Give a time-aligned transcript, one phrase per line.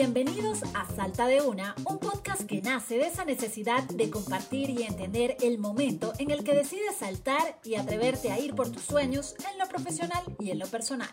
[0.00, 4.84] Bienvenidos a Salta de Una, un podcast que nace de esa necesidad de compartir y
[4.84, 9.34] entender el momento en el que decides saltar y atreverte a ir por tus sueños
[9.52, 11.10] en lo profesional y en lo personal.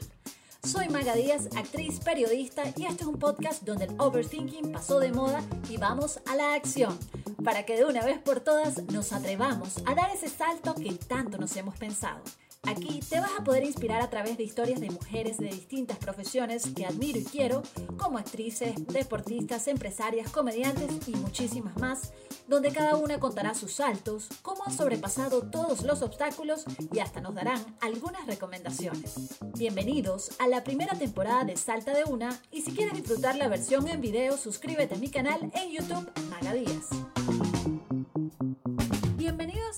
[0.64, 5.12] Soy Maga Díaz, actriz, periodista y este es un podcast donde el overthinking pasó de
[5.12, 6.98] moda y vamos a la acción
[7.44, 11.38] para que de una vez por todas nos atrevamos a dar ese salto que tanto
[11.38, 12.22] nos hemos pensado.
[12.68, 16.70] Aquí te vas a poder inspirar a través de historias de mujeres de distintas profesiones
[16.76, 17.64] que admiro y quiero,
[17.98, 22.12] como actrices, deportistas, empresarias, comediantes y muchísimas más,
[22.46, 27.36] donde cada una contará sus saltos, cómo han sobrepasado todos los obstáculos y hasta nos
[27.36, 29.38] darán algunas recomendaciones.
[29.58, 33.88] Bienvenidos a la primera temporada de Salta de Una y si quieres disfrutar la versión
[33.88, 36.90] en video, suscríbete a mi canal en YouTube Magadías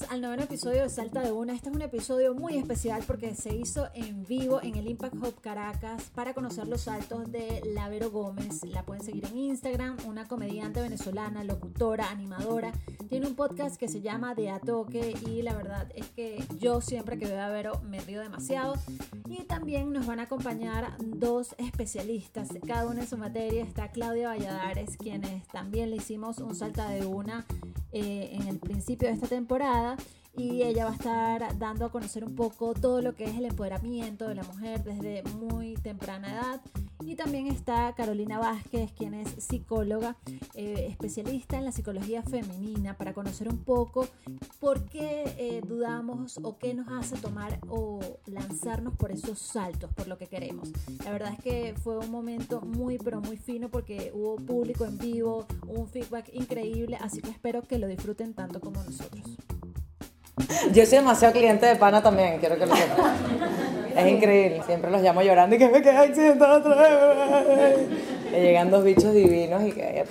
[0.09, 1.53] al noveno episodio de Salta de Una.
[1.53, 5.39] Este es un episodio muy especial porque se hizo en vivo en el Impact Hub
[5.39, 8.63] Caracas para conocer los saltos de Lavero Gómez.
[8.65, 12.71] La pueden seguir en Instagram, una comediante venezolana, locutora, animadora.
[13.07, 16.81] Tiene un podcast que se llama De A Toque y la verdad es que yo
[16.81, 18.75] siempre que veo a Vero me río demasiado.
[19.27, 23.63] Y también nos van a acompañar dos especialistas, cada una en su materia.
[23.63, 27.45] Está Claudia Valladares, quienes también le hicimos un Salta de Una
[27.91, 29.98] eh, en el principio de esta temporada
[30.39, 33.43] y ella va a estar dando a conocer un poco todo lo que es el
[33.43, 36.61] empoderamiento de la mujer desde muy temprana edad.
[37.05, 40.15] Y también está Carolina Vázquez, quien es psicóloga,
[40.53, 44.07] eh, especialista en la psicología femenina, para conocer un poco
[44.61, 50.07] por qué eh, dudamos o qué nos hace tomar o lanzarnos por esos saltos, por
[50.07, 50.71] lo que queremos.
[51.03, 54.97] La verdad es que fue un momento muy, pero muy fino porque hubo público en
[54.97, 59.37] vivo, un feedback increíble, así que espero que lo disfruten tanto como nosotros.
[60.71, 63.13] Yo soy demasiado cliente de pana también, quiero que lo sepan.
[63.95, 67.77] Es increíble, siempre los llamo llorando y que me quedé accidentado otra vez.
[68.31, 70.05] Le llegan dos bichos divinos y que...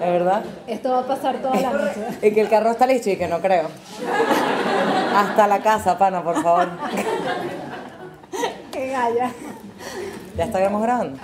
[0.00, 0.42] ¿De verdad?
[0.66, 2.00] Esto va a pasar toda la noche.
[2.20, 3.68] Y que el carro está listo y que no creo.
[5.16, 6.68] Hasta la casa, pana, por favor.
[8.72, 9.30] Qué galla.
[10.36, 11.18] ¿Ya estamos grabando?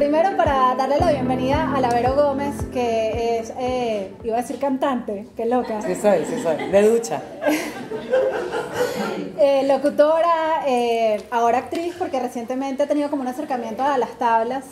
[0.00, 4.58] Primero para darle la bienvenida a la Vero Gómez, que es, eh, iba a decir
[4.58, 5.82] cantante, qué loca.
[5.82, 7.22] Sí soy, sí soy, de ducha.
[9.42, 14.64] Eh, locutora, eh, ahora actriz, porque recientemente he tenido como un acercamiento a las tablas.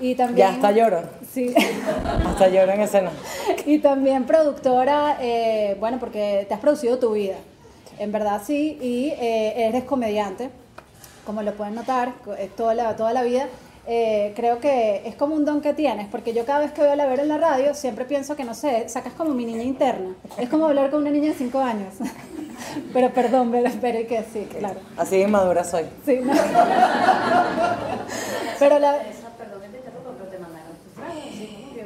[0.00, 1.02] Y también, ya hasta lloro.
[1.30, 1.54] Sí.
[2.26, 3.10] hasta lloro en escena.
[3.66, 5.18] Y también productora,
[5.78, 7.36] bueno, porque te has producido tu vida.
[7.98, 10.48] En verdad sí, y eres comediante,
[11.26, 12.14] como lo pueden notar,
[12.56, 13.48] toda la, toda la vida.
[13.86, 16.92] Eh, creo que es como un don que tienes, porque yo cada vez que veo
[16.92, 19.62] a la ver en la radio siempre pienso que, no sé, sacas como mi niña
[19.62, 20.14] interna.
[20.38, 21.92] Es como hablar con una niña de 5 años.
[22.94, 24.80] pero perdón, pero, pero que sí, claro.
[24.96, 25.84] Así de madura soy.
[26.04, 26.32] Sí, no.
[28.58, 28.96] pero la...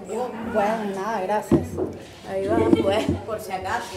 [0.09, 1.61] Bueno, nada, gracias.
[2.31, 3.97] Ahí va, pues, por si acaso.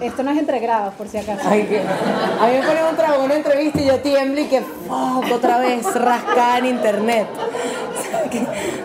[0.00, 1.42] Esto no es entre grados, por si acaso.
[1.46, 1.80] Ay, que...
[1.80, 5.58] A mí me ponen un trago, una entrevista y yo tiemblo y que fuck, otra
[5.58, 7.26] vez rascada en internet.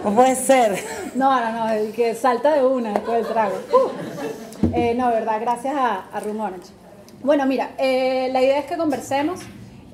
[0.03, 0.83] No puede ser.
[1.15, 3.55] No, no, no, el que salta de una después del trago.
[3.71, 4.73] Uh.
[4.73, 6.21] Eh, no, verdad, gracias a, a.
[7.23, 9.39] Bueno, mira, eh, la idea es que conversemos.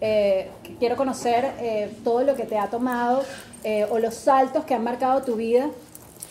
[0.01, 0.49] Eh,
[0.79, 1.51] quiero conocer
[2.03, 3.23] todo lo que te ha tomado
[3.91, 5.67] o los saltos que han marcado tu vida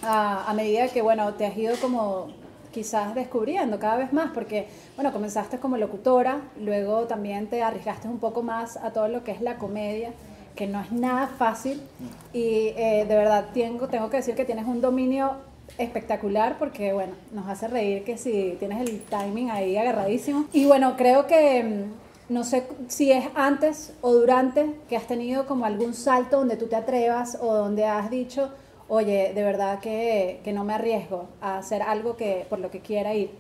[0.03, 2.29] a, medida que, bueno, te has ido como
[2.73, 8.19] quizás descubriendo cada vez más, porque, bueno, comenzaste como locutora, luego también te arriesgaste un
[8.19, 10.13] poco más a todo lo que es la comedia,
[10.55, 11.83] que no es nada fácil,
[12.33, 15.37] y eh, de verdad tengo, tengo que decir que tienes un dominio
[15.79, 20.45] espectacular porque, bueno, nos hace reír que si tienes el timing ahí agarradísimo.
[20.53, 25.47] Y bueno, creo que, mm, no sé si es antes o durante que has tenido
[25.47, 28.51] como algún salto donde tú te atrevas o donde has dicho,
[28.91, 33.15] oye, de verdad que, no me arriesgo a hacer algo que por lo que quiera
[33.15, 33.31] ir?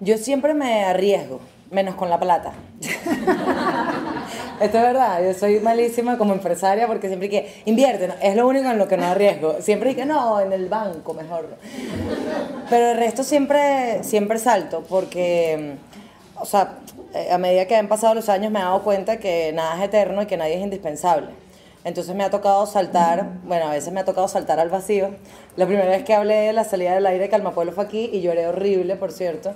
[0.00, 1.40] Yo siempre me arriesgo,
[1.70, 2.52] menos con la plata.
[4.60, 8.70] Esto es verdad, yo soy malísima como empresaria porque siempre que invierte, es lo único
[8.70, 9.56] en lo que no arriesgo.
[9.60, 11.56] Siempre que no, en el banco mejor.
[12.70, 15.74] Pero el resto siempre, siempre salto porque,
[16.36, 16.78] o sea,
[17.14, 19.82] eh, a medida que han pasado los años me he dado cuenta que nada es
[19.88, 21.47] eterno y que nadie es indispensable.
[21.88, 25.08] Entonces me ha tocado saltar, bueno, a veces me ha tocado saltar al vacío.
[25.56, 28.46] La primera vez que hablé de la salida del aire, Calmapueblo fue aquí y lloré
[28.46, 29.54] horrible, por cierto,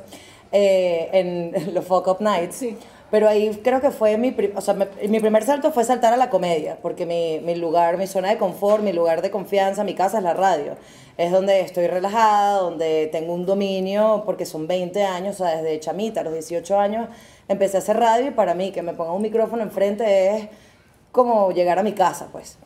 [0.51, 2.65] eh, en los Fuck Up Nights.
[3.11, 6.17] Pero ahí creo que fue mi, o sea, me- mi primer salto fue saltar a
[6.17, 9.95] la comedia, porque mi, mi lugar, mi zona de confort, mi lugar de confianza, mi
[9.95, 10.77] casa es la radio.
[11.19, 15.79] Es donde estoy relajada, donde tengo un dominio, porque son 20 años, o sea, desde
[15.79, 17.07] chamita, a los 18 años,
[17.49, 20.49] empecé a hacer radio y para mí que me ponga un micrófono enfrente es
[21.13, 22.59] como llegar a mi casa, pues.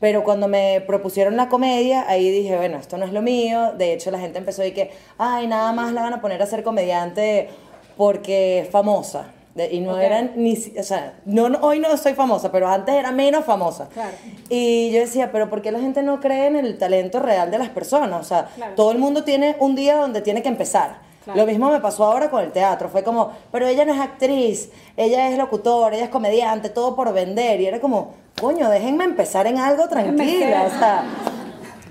[0.00, 3.72] Pero cuando me propusieron la comedia, ahí dije, bueno, esto no es lo mío.
[3.78, 6.42] De hecho, la gente empezó a decir que, ay, nada más la van a poner
[6.42, 7.48] a ser comediante
[7.96, 9.26] porque es famosa.
[9.54, 10.00] De- y no Ok.
[10.00, 13.88] eran ni, o sea, no, no- hoy no soy famosa, pero antes era menos famosa.
[13.94, 14.10] Claro.
[14.48, 17.58] Y yo decía, pero ¿por qué la gente no cree en el talento real de
[17.58, 18.20] las personas?
[18.20, 18.74] O sea, Claro.
[18.74, 20.96] todo el mundo tiene un día donde tiene que empezar.
[21.24, 21.40] Claro.
[21.40, 22.88] Lo mismo me pasó ahora con el teatro.
[22.88, 27.12] Fue como, pero ella no es actriz, ella es locutora, ella es comediante, todo por
[27.12, 27.60] vender.
[27.60, 30.64] Y era como, coño, déjenme empezar en algo tranquila.
[30.64, 31.04] O sea,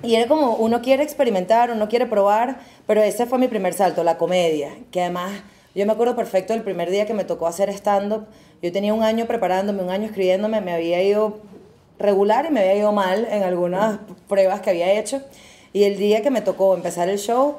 [0.03, 4.03] y era como, uno quiere experimentar, uno quiere probar, pero ese fue mi primer salto,
[4.03, 4.69] la comedia.
[4.91, 5.31] Que además,
[5.73, 8.27] yo me acuerdo perfecto del primer día que me tocó hacer stand-up.
[8.61, 11.39] Yo tenía un año preparándome, un año escribiéndome, me había ido
[11.99, 15.21] regular y me había ido mal en algunas pruebas que había hecho.
[15.71, 17.55] Y el día que me tocó empezar el show,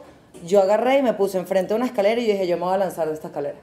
[0.47, 2.79] yo agarré y me puse enfrente de una escalera y dije, yo me voy a
[2.79, 3.57] lanzar de esta escalera.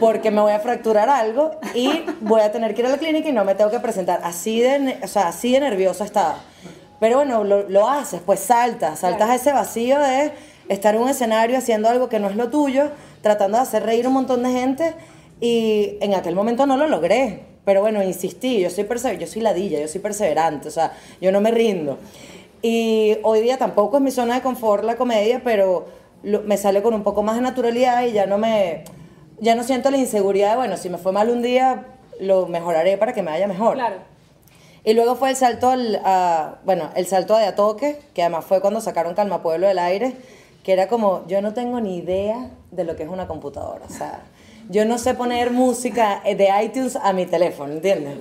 [0.00, 3.28] Porque me voy a fracturar algo y voy a tener que ir a la clínica
[3.28, 4.20] y no me tengo que presentar.
[4.22, 6.38] Así de, o sea, así de nerviosa estaba.
[7.00, 10.32] Pero bueno, lo, lo haces, pues saltas, saltas a ese vacío de
[10.68, 12.90] estar en un escenario haciendo algo que no es lo tuyo,
[13.22, 14.94] tratando de hacer reír un montón de gente
[15.40, 17.44] y en aquel momento no lo logré.
[17.64, 21.32] Pero bueno, insistí, yo soy, perse- yo soy ladilla, yo soy perseverante, o sea, yo
[21.32, 21.98] no me rindo.
[22.62, 25.86] Y hoy día tampoco es mi zona de confort la comedia, pero
[26.22, 28.84] lo- me sale con un poco más de naturalidad y ya no me
[29.38, 31.84] ya no siento la inseguridad de, bueno, si me fue mal un día,
[32.20, 33.74] lo mejoraré para que me vaya mejor.
[33.74, 33.96] Claro.
[34.82, 38.60] Y luego fue el salto al, a- bueno, el salto de Atoque, que además fue
[38.62, 40.14] cuando sacaron Calma Pueblo del aire,
[40.64, 43.92] que era como, yo no tengo ni idea de lo que es una computadora, o
[43.92, 44.20] sea,
[44.70, 48.16] yo no sé poner música de iTunes a mi teléfono, ¿entiendes?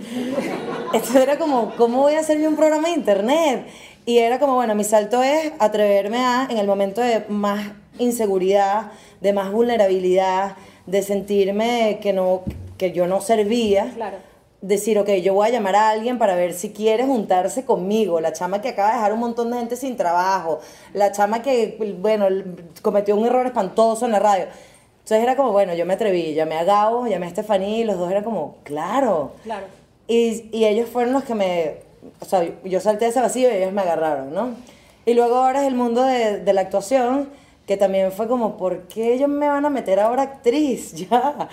[0.93, 3.67] Esto era como, ¿cómo voy a hacer yo un programa de internet?
[4.05, 8.91] Y era como, bueno, mi salto es atreverme a, en el momento de más inseguridad,
[9.21, 10.55] de más vulnerabilidad,
[10.85, 12.41] de sentirme que, no,
[12.77, 14.17] que yo no servía, Claro.
[14.61, 18.31] decir, ok, yo voy a llamar a alguien para ver si quiere juntarse conmigo, la
[18.33, 20.59] chama que acaba de dejar un montón de gente sin trabajo,
[20.93, 22.27] la chama que, bueno,
[22.83, 24.45] cometió un error espantoso en la radio.
[24.99, 27.97] Entonces era como, bueno, yo me atreví, llamé a Gabo, llamé a Estefaní, y los
[27.97, 29.31] dos eran como, claro.
[29.43, 29.65] Claro.
[30.07, 31.77] Y, y ellos fueron los que me,
[32.19, 34.49] o sea, yo salté ese vacío y ellos me agarraron, ¿no?
[35.05, 37.29] Y luego ahora es el mundo de, de la actuación,
[37.67, 40.93] que también fue como, ¿por qué ellos me van a meter ahora actriz?
[41.09, 41.49] Ya.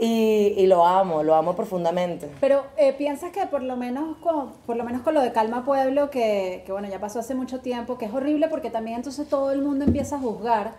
[0.00, 2.28] Y, y lo amo, lo amo profundamente.
[2.40, 5.64] Pero eh, piensas que por lo menos con, por lo menos con lo de Calma
[5.64, 9.28] Pueblo, que, que bueno, ya pasó hace mucho tiempo, que es horrible porque también entonces
[9.28, 10.74] todo el mundo empieza a juzgar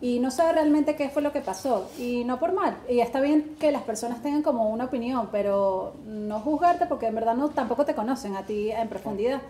[0.00, 1.90] y no sabe realmente qué fue lo que pasó.
[1.98, 2.76] Y no por mal.
[2.88, 7.14] Y está bien que las personas tengan como una opinión, pero no juzgarte porque en
[7.14, 9.40] verdad no tampoco te conocen a ti en profundidad.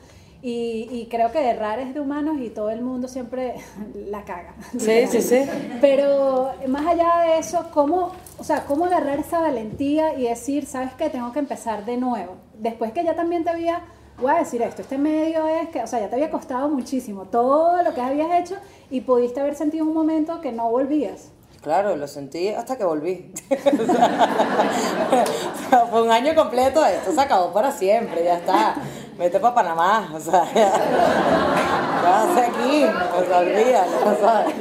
[0.42, 3.54] Y, y creo que errar es de humanos y todo el mundo siempre
[3.94, 4.54] la caga.
[4.78, 5.44] Sí, sí, sí.
[5.80, 10.92] Pero más allá de eso, ¿cómo, o sea, cómo agarrar esa valentía y decir, sabes
[10.94, 12.36] que tengo que empezar de nuevo?
[12.58, 13.82] Después que ya también te había,
[14.18, 17.26] voy a decir esto, este medio es que, o sea, ya te había costado muchísimo
[17.26, 18.56] todo lo que habías hecho
[18.90, 21.28] y pudiste haber sentido un momento que no volvías.
[21.62, 23.32] Claro, lo sentí hasta que volví.
[25.90, 28.76] Fue un año completo, esto se acabó para siempre, ya está.
[29.18, 30.72] Vete para Panamá, o sea, ya.
[30.72, 32.84] ¿Qué vas a hacer aquí?
[32.84, 34.54] O sea, olvídalo, sabes.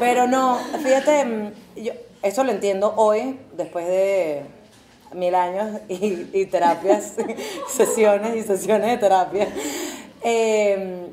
[0.00, 4.44] Pero no, fíjate, mm, yo eso lo entiendo hoy, después de
[5.14, 7.14] mil años y, y terapias,
[7.68, 9.48] sesiones y sesiones de terapia.
[10.22, 11.08] Eh,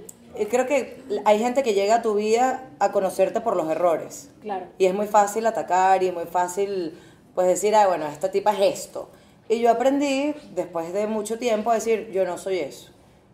[0.50, 4.30] creo que hay gente que llega a tu vida a conocerte por los errores.
[4.42, 4.66] Claro.
[4.78, 6.98] Y es muy fácil atacar y muy fácil,
[7.36, 9.10] pues decir, ah, bueno, esta tipa es esto.
[9.50, 12.90] Y yo aprendí, después de mucho tiempo, a decir, yo no soy eso.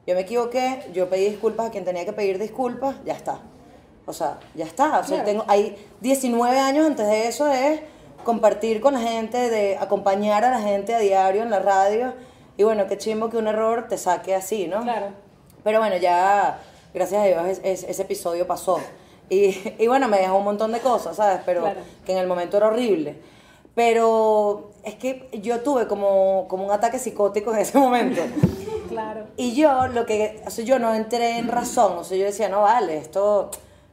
[0.08, 3.40] Yo me equivoqué, yo pedí disculpas a quien tenía que pedir disculpas, ya está.
[4.06, 5.00] O sea, ya está.
[5.00, 5.26] O sea, Claro.
[5.26, 7.82] tengo, hay 19 años antes de eso de
[8.28, 12.14] compartir con la gente, de acompañar a la gente a diario en la radio.
[12.58, 14.82] Y bueno, qué chimbo que un error te saque así, ¿no?
[14.84, 15.08] Claro.
[15.64, 16.60] Pero bueno, ya,
[16.94, 18.80] gracias a Dios, es- es- ese episodio pasó.
[19.30, 21.40] Y, y bueno, me dejó un montón de cosas, ¿sabes?
[21.46, 21.80] Pero Claro.
[22.06, 23.16] que en el momento era horrible.
[23.76, 28.22] Pero es que yo tuve como, como un ataque psicótico en ese momento.
[28.90, 29.26] Claro.
[29.36, 32.48] Y yo, lo que, o sea, yo no entré en razón, o sea, yo decía,
[32.48, 33.52] no vale, esto,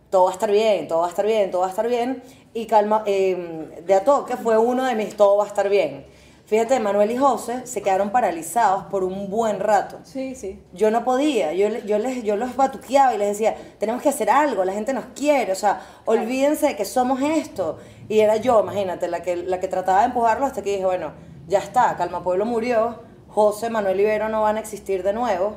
[0.09, 2.23] todo va a estar bien, todo va a estar bien, todo va a estar bien.
[2.55, 6.07] Y calma, eh, de a toque fue uno de mis todo va a estar bien.
[6.47, 9.99] Fíjate, Manuel y José se quedaron paralizados por un buen rato.
[10.05, 10.63] Sí, sí.
[10.73, 14.11] Yo no podía, yo, le- yo, les, yo los batuqueaba y les decía, tenemos que
[14.11, 17.79] hacer algo, la gente nos quiere, o sea, olvídense de que somos esto.
[18.09, 21.13] Y era yo, imagínate, la que, la que trataba de empujarlo hasta que dije, bueno,
[21.49, 25.55] ya está, Calma Pueblo murió, José Manuel Ibero no van a existir de nuevo,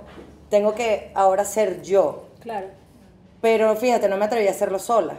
[0.49, 2.27] tengo que ahora ser yo.
[2.39, 2.67] Claro.
[3.41, 5.15] Pero fíjate, no me atreví a hacerlo sola,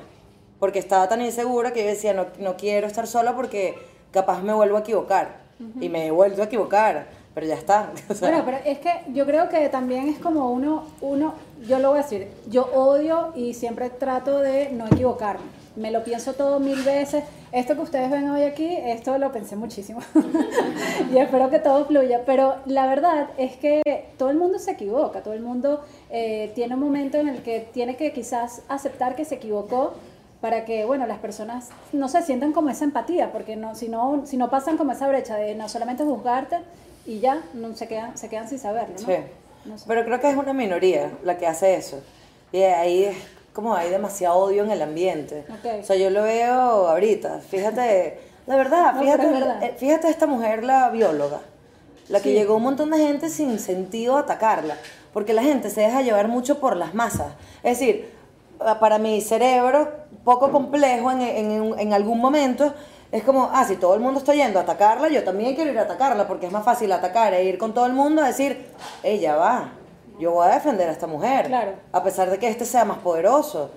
[0.59, 3.77] porque estaba tan insegura que yo decía, no, no quiero estar sola porque
[4.13, 5.49] capaz me vuelvo a equivocar.
[5.81, 7.91] Y me he vuelto a equivocar, pero ya está.
[8.09, 11.35] O sea, Bueno, pero es que yo creo que también es como uno, uno,
[11.67, 15.47] yo lo voy a decir, yo odio y siempre trato de no equivocarme.
[15.75, 17.25] Me lo pienso todo mil veces.
[17.51, 20.01] Esto que ustedes ven hoy aquí, esto lo pensé muchísimo.
[21.13, 22.23] y espero que todo fluya.
[22.27, 23.83] Pero la verdad es que
[24.17, 27.69] todo el mundo se equivoca, todo el mundo eh, tiene un momento en el que
[27.73, 29.95] tiene que quizás aceptar que se equivocó
[30.41, 34.23] para que bueno las personas no se sientan como esa empatía porque no si no
[34.25, 36.59] si no pasan como esa brecha de no solamente juzgarte
[37.07, 39.07] y ya no se quedan se quedan sin saberlo ¿no?
[39.07, 39.17] Sí.
[39.65, 39.85] No sé.
[39.89, 42.01] Pero creo que es una minoría la que hace eso.
[42.53, 43.17] Y ahí es
[43.53, 45.45] como hay demasiado odio en el ambiente.
[45.51, 45.81] Ok.
[45.83, 46.53] O sea, yo lo veo
[46.89, 47.41] ahorita.
[47.41, 47.81] Fíjate,
[48.47, 49.63] de verdad, No, fíjate, verdad.
[49.65, 51.41] eh, fíjate esta mujer, la bióloga,
[52.09, 52.35] la que Sí.
[52.35, 54.77] llegó un montón de gente sin sentido a atacarla.
[55.13, 57.33] Porque la gente se deja llevar mucho por las masas.
[57.65, 58.09] Es decir,
[58.81, 59.89] para mi cerebro,
[60.25, 62.73] poco complejo en, en- en algún momento,
[63.13, 65.79] es como, ah, si todo el mundo está yendo a atacarla, yo también quiero ir
[65.79, 68.67] a atacarla, porque es más fácil atacar e ir con todo el mundo a decir,
[69.03, 69.71] ella va,
[70.19, 71.73] yo voy a defender a esta mujer, Claro.
[71.93, 73.71] a pesar de que este sea más poderoso.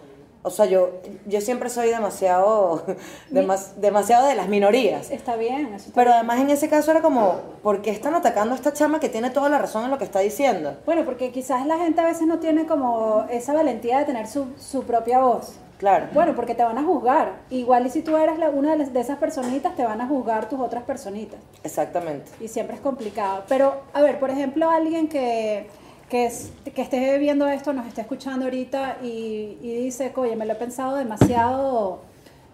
[0.44, 0.90] O sea, yo,
[1.28, 2.84] yo siempre soy demasiado,
[3.32, 5.12] demas- demasiado de las minorías.
[5.12, 6.18] está bien eso está Pero bien.
[6.18, 9.30] además en ese caso era como, ¿por qué están atacando a esta chama que tiene
[9.30, 10.78] toda la razón en lo que está diciendo?
[10.86, 14.48] bueno porque quizás la gente a veces no tiene como esa valentía de tener su,
[14.60, 16.08] su propia voz Claro.
[16.14, 18.94] bueno porque te van a juzgar igual y si tú eres la- una de, las-
[18.94, 22.32] de esas personitas te van a juzgar tus otras personitas Exactamente.
[22.40, 23.44] y siempre es complicado.
[23.48, 25.68] Pero, a ver, por ejemplo, alguien que,
[26.12, 30.46] que, es- que esté viendo esto, nos esté escuchando ahorita y, y dice, oye, me
[30.46, 32.02] lo he pensado demasiado,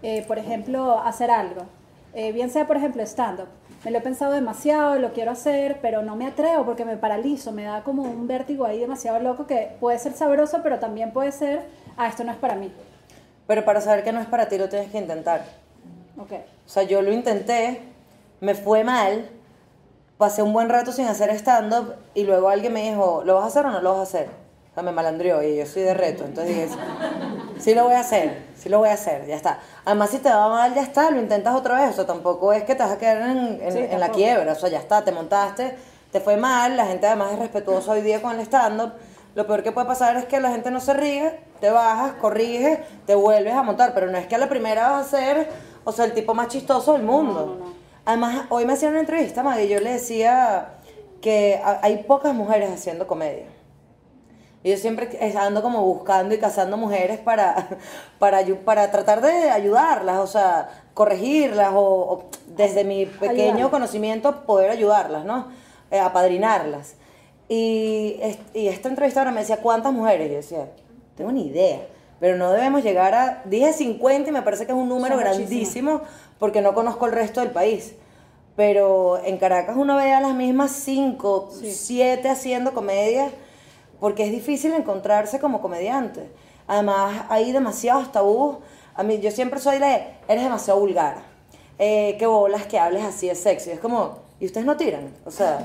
[0.03, 1.63] eh, por ejemplo, hacer algo.
[2.13, 3.47] Eh, bien sea, por ejemplo, stand-up.
[3.83, 7.51] Me lo he pensado demasiado, lo quiero hacer, pero no me atrevo porque me paralizo,
[7.51, 11.31] me da como un vértigo ahí demasiado loco que puede ser sabroso, pero también puede
[11.31, 11.63] ser,
[11.97, 12.71] ah, esto no es para mí.
[13.47, 15.45] Pero para saber que no es para ti lo tienes que intentar.
[16.19, 16.31] Ok.
[16.33, 17.81] O sea, yo lo intenté,
[18.39, 19.29] me fue mal,
[20.17, 23.47] pasé un buen rato sin hacer stand-up y luego alguien me dijo, ¿lo vas a
[23.47, 24.27] hacer o no lo vas a hacer?
[24.71, 26.69] O sea, me malandrió y yo soy de reto, entonces dije,
[27.59, 29.59] sí lo voy a hacer, sí lo voy a hacer, ya está.
[29.85, 32.63] Además, si te va mal, ya está, lo intentas otra vez, o sea, tampoco es
[32.63, 35.03] que te vas a quedar en, en- Sí, en la quiebra, o sea, ya está,
[35.03, 35.75] te montaste,
[36.11, 38.93] te fue mal, la gente además es respetuosa hoy día con el stand-up.
[39.35, 42.79] Lo peor que puede pasar es que la gente no se ríe, te bajas, corriges,
[43.05, 45.49] te vuelves a montar, pero no es que a la primera vas a ser,
[45.83, 47.59] o sea, el tipo más chistoso del mundo.
[48.07, 50.69] Además, hoy me hacían una entrevista, Maggie, y yo le decía
[51.21, 53.45] que ha- hay pocas mujeres haciendo comedia.
[54.63, 57.67] Y yo siempre ando como buscando y cazando mujeres para,
[58.19, 62.23] para, para tratar de ayudarlas, o sea, corregirlas o, o
[62.55, 65.47] desde mi pequeño conocimiento poder ayudarlas, ¿no?
[65.91, 66.95] Eh, apadrinarlas.
[67.49, 68.19] Y,
[68.53, 70.27] y esta entrevistadora me decía, ¿cuántas mujeres?
[70.27, 70.71] Y yo decía,
[71.17, 71.81] tengo ni idea.
[72.19, 73.41] Pero no debemos llegar a...
[73.45, 76.01] Dije 50 y me parece que es un número Son muchísimas.
[76.39, 77.93] Porque no conozco el resto del país.
[78.55, 81.71] Pero en Caracas uno ve a las mismas 5, Sí.
[81.71, 83.29] 7 haciendo comedia
[83.99, 86.29] porque es difícil encontrarse como comediante.
[86.67, 88.57] Además, hay demasiados tabús.
[88.95, 91.17] A mí, yo siempre soy de, eres demasiado vulgar.
[91.79, 93.69] Eh, qué bolas que hables así de sexy.
[93.71, 95.13] Es como, ¿y ustedes no tiran?
[95.25, 95.59] O sea,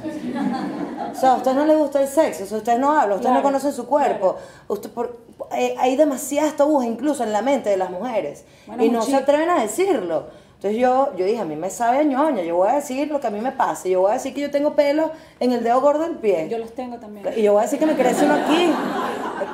[1.12, 3.32] o sea, a ustedes no les gusta el sexo, o sea, ustedes no hablan, ustedes
[3.34, 4.36] no Claro, conocen su cuerpo.
[4.68, 5.16] Usted, por,
[5.56, 8.44] eh, hay demasiadas tabús incluso en la mente de las mujeres.
[8.66, 10.26] Bueno, y no se atreven a decirlo.
[10.62, 13.20] Entonces yo, yo dije, a mí me sabe a ñoña, yo voy a decir lo
[13.20, 13.88] que a mí me pasa.
[13.88, 16.46] Yo voy a decir que yo tengo pelo en el dedo gordo del pie.
[16.48, 17.26] Yo los tengo también.
[17.36, 18.72] Y yo voy a decir que me crece uno aquí.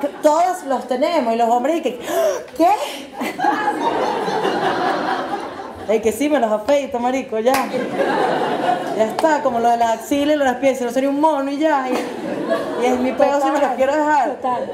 [0.02, 1.32] Que Todos los tenemos.
[1.32, 1.98] Y los hombres y que,
[2.58, 2.68] ¿qué?
[5.88, 7.54] Es que sí, me los afeito, marico, ya.
[8.94, 10.76] Ya está, como lo de las axilas y lo de las pies.
[10.76, 11.88] Si no sería un mono y ya.
[11.88, 11.94] Y,
[12.82, 14.34] y es mi peo si me los quiero dejar.
[14.34, 14.70] total.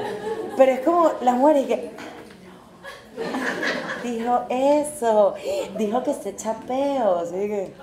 [0.57, 1.91] Pero es como las mujeres y que...
[4.05, 5.33] Dijo eso.
[5.77, 7.23] Dijo que se echa peos.
[7.23, 7.73] Así que...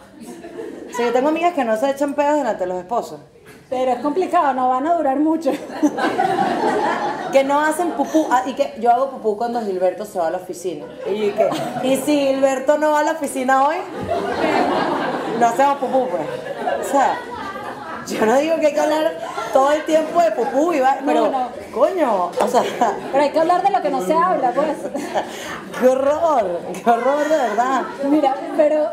[0.95, 3.21] Sí, yo tengo amigas que no se echan peos delante de los esposos.
[3.69, 5.50] Pero es complicado, no van a durar mucho.
[7.33, 10.31] que no hacen pupú ah, y que yo hago pupú cuando Gilberto se va a
[10.31, 11.49] la oficina y, que,
[11.83, 13.76] y si Gilberto no va a la oficina hoy
[15.41, 16.23] no hacemos pupú pues
[16.87, 17.19] o sea
[18.09, 19.12] yo no digo que hay que hablar
[19.52, 21.49] todo el tiempo de pupú y va- pero no.
[21.73, 22.62] coño o sea
[23.12, 24.76] Pero hay que hablar de lo que no se habla, pues.
[25.80, 28.90] qué horror qué horror de verdad Mira, pero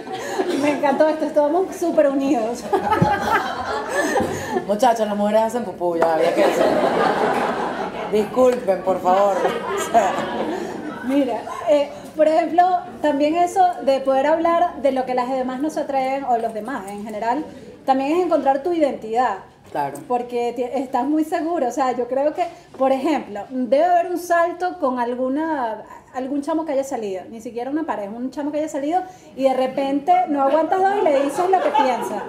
[0.62, 2.64] me encantó esto, estamos súper unidos.
[4.66, 6.64] muchachos las mujeres hacen pupú ya había que decir
[8.12, 10.12] disculpen por favor o sea,
[11.04, 12.64] Mira, eh, por ejemplo,
[13.00, 16.82] también eso de poder hablar de lo que las demás nos atraen, o los demás
[16.90, 17.44] en general,
[17.86, 19.38] también es encontrar tu identidad.
[19.70, 19.98] Claro.
[20.06, 21.68] Porque estás muy seguro.
[21.68, 22.46] O sea, yo creo que,
[22.78, 25.82] por ejemplo, debe haber un salto con alguna
[26.14, 29.02] algún chamo que haya salido, ni siquiera una pareja, un chamo que haya salido
[29.36, 32.22] y de repente no aguantas dos y le dices lo que piensa.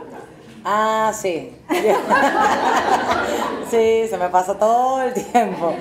[0.65, 1.55] Ah, sí.
[3.71, 5.71] sí, se me pasa todo el tiempo.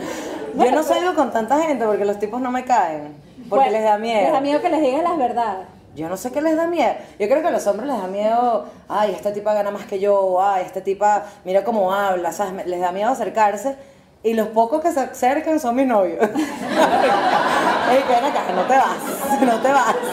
[0.54, 3.16] Yo no pues- salgo con tanta gente porque los tipos no me caen.
[3.48, 4.22] Porque Bueno, les da miedo.
[4.22, 5.66] Les da miedo que les digas las verdades.
[5.96, 6.92] Yo no sé qué les da miedo.
[7.18, 9.98] Yo creo que a los hombres les da miedo, ay, esta tipa gana más que
[9.98, 12.66] yo, ay, esta tipa, mira cómo habla, ¿sabes?
[12.66, 13.76] Les da miedo acercarse.
[14.22, 16.20] Y los pocos que se acercan son mis novios.
[16.20, 19.96] Ey, ven acá, no te vas, no te vas.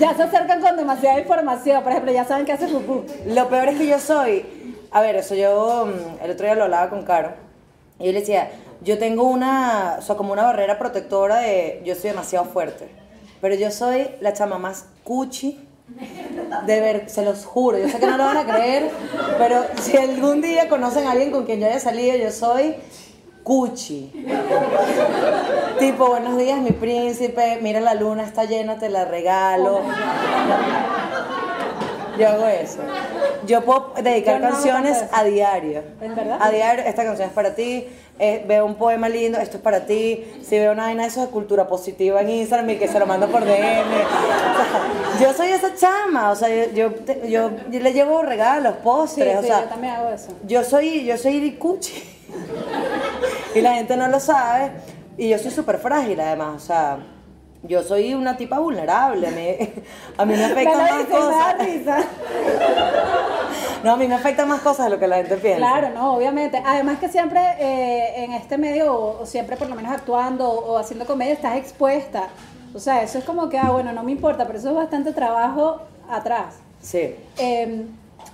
[0.00, 1.82] Ya se acercan con demasiada información.
[1.84, 3.04] Por ejemplo, ya saben que hace pupú.
[3.26, 6.64] Lo peor es que yo soy, a ver, eso yo mm, el otro día lo
[6.64, 7.32] hablaba con Caro
[7.98, 11.94] y yo le decía, yo tengo una, o sea, como una barrera protectora de, yo
[11.94, 12.88] soy demasiado fuerte,
[13.44, 15.60] pero yo soy la chama más cuchi
[16.64, 18.90] de ver, se los juro, yo sé que no lo van a creer,
[19.36, 22.74] pero si algún día conocen a alguien con quien yo haya salido, yo soy
[23.42, 24.10] cuchi.
[25.78, 29.82] Tipo, buenos días, mi príncipe, mira la luna está llena, te la regalo.
[32.18, 32.78] Yo hago eso.
[33.46, 35.82] Yo puedo dedicar Yo no hago canciones a diario.
[36.00, 36.38] ¿En verdad?
[36.40, 37.86] A diario, esta canción es para ti.
[38.18, 40.24] eh, veo un poema lindo, esto es para ti.
[40.46, 43.06] Si veo una vaina de eso de cultura positiva en Instagram y que se lo
[43.06, 43.54] mando por DM.
[43.54, 46.90] O sea, yo soy esa chama, o sea, yo, yo,
[47.26, 50.28] yo- yo le llevo regalos, Sí, postres, o sí, sea, yo también hago eso.
[50.46, 52.02] yo soy, yo soy iricuchi.
[53.54, 54.70] y la gente no lo sabe.
[55.16, 56.98] Y yo soy súper frágil además, o sea,
[57.64, 59.26] yo soy una tipa vulnerable.
[59.26, 59.56] A mí,
[60.18, 61.58] a mí me afectan más me da cosas.
[61.58, 61.98] risa.
[63.82, 65.58] No, a mí me afectan más cosas de lo que la gente piensa.
[65.58, 66.62] Claro, no, obviamente.
[66.64, 70.78] Además que siempre eh, en este medio, o, siempre por lo menos actuando o, o
[70.78, 72.28] haciendo comedia, estás expuesta.
[72.74, 75.12] O sea, eso es como que, ah, bueno, no me importa, pero eso es bastante
[75.12, 76.56] trabajo atrás.
[76.80, 77.14] Sí.
[77.38, 77.86] Eh,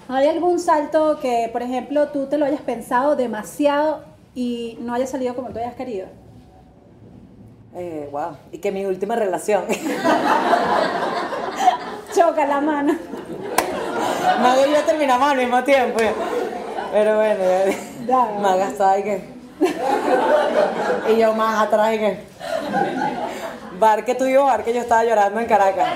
[0.08, 4.02] ¿Hay algún salto que, por ejemplo, tú te lo hayas pensado demasiado
[4.34, 6.06] y no haya salido como tú hayas querido?
[7.74, 8.36] Eh, wow.
[8.50, 9.64] Y que mi última relación.
[12.14, 12.94] Choca la mano.
[14.42, 16.00] Maga y yo terminamos al mismo tiempo.
[16.92, 17.44] Pero bueno.
[18.40, 19.40] Maga estaba ahí que.
[21.12, 22.24] Y yo más atrás y que.
[23.78, 25.88] Bar que tú y yo, bar que yo estaba llorando en Caracas.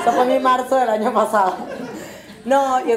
[0.00, 1.56] Eso fue mi marzo del año pasado.
[2.44, 2.96] No, yo.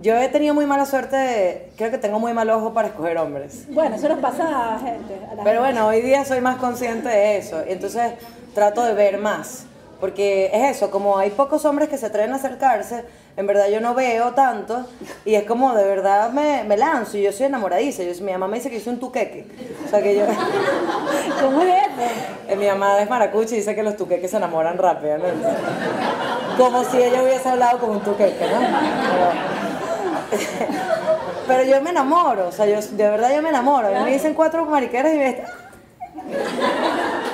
[0.00, 1.16] Yo he tenido muy mala suerte.
[1.16, 3.66] de- creo que tengo muy mal ojo para escoger hombres.
[3.68, 5.14] Bueno, eso nos pasa a gente.
[5.14, 5.58] a Pero gente.
[5.58, 7.62] bueno, hoy día soy más consciente de eso.
[7.68, 8.12] Y entonces
[8.54, 9.64] trato de ver más.
[10.00, 13.04] Porque es eso, como hay pocos hombres que se atreven a acercarse,
[13.36, 14.86] en verdad yo no veo tanto.
[15.26, 17.18] Y es como de verdad me, me lanzo.
[17.18, 18.02] Y yo soy enamoradiza.
[18.02, 19.44] Yo, mi mamá me dice que yo soy un tuqueque.
[19.84, 20.24] O sea que yo.
[21.42, 22.08] ¿Cómo es eso?
[22.48, 25.24] Eh, Mi mamá es maracucha y dice que los tuqueques se enamoran rápido, ¿no?
[26.56, 28.58] Como si ella hubiese hablado con un tuqueque, ¿no?
[28.58, 29.59] Pero,
[31.46, 33.88] pero yo me enamoro, o sea, yo, de verdad yo me enamoro.
[33.88, 35.44] A mí me dicen cuatro mariqueras y me dicen,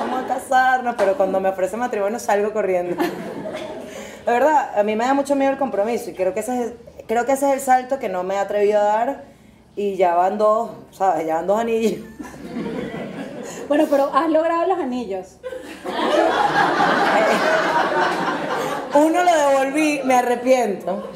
[0.00, 3.02] vamos a casarnos, pero cuando me ofrecen matrimonio salgo corriendo.
[3.02, 6.72] De verdad, a mí me da mucho miedo el compromiso y creo que ese es,
[7.06, 9.24] creo que ese es el salto que no me he atrevido a dar
[9.76, 11.26] y ya van dos, ¿sabes?
[11.26, 12.00] Ya van dos anillos.
[13.68, 15.38] Bueno, pero has logrado los anillos.
[18.98, 21.09] Uno lo devolví, me arrepiento.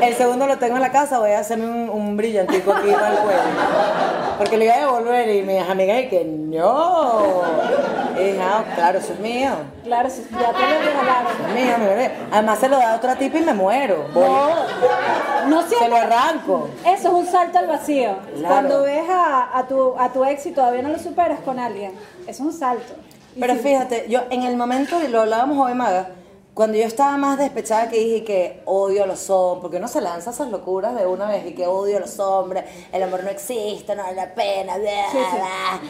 [0.00, 3.08] El segundo lo tengo en la casa, voy a hacerme un, un brillantico aquí para
[3.12, 3.40] el cuello.
[4.38, 7.42] Porque lo iba a devolver y mis amigas y que no.
[8.18, 9.50] Y dije, ah, claro, eso es mío.
[9.84, 11.32] Claro, si ya te lo regalaron.
[11.32, 12.10] Eso es mío, mi bebé.
[12.32, 14.06] Además se lo da a otra tipa y me muero.
[14.14, 16.68] Voy- No, no se lo arranco.
[16.86, 18.16] Eso es un salto al vacío.
[18.34, 18.48] Claro.
[18.54, 21.92] Cuando ves a, a tu, a tu ex y todavía no lo superas con alguien,
[22.26, 22.94] es un salto.
[23.38, 26.08] Pero sí, fíjate, yo en el momento, y lo hablábamos hoy, Maga,
[26.54, 30.00] cuando yo estaba más despechada que dije que odio a los hombres, porque uno se
[30.00, 33.30] lanza esas locuras de una vez y que odio a los hombres, el amor no
[33.30, 35.36] existe, no vale la pena, bla, Sí, sí.
[35.36, 35.80] bla.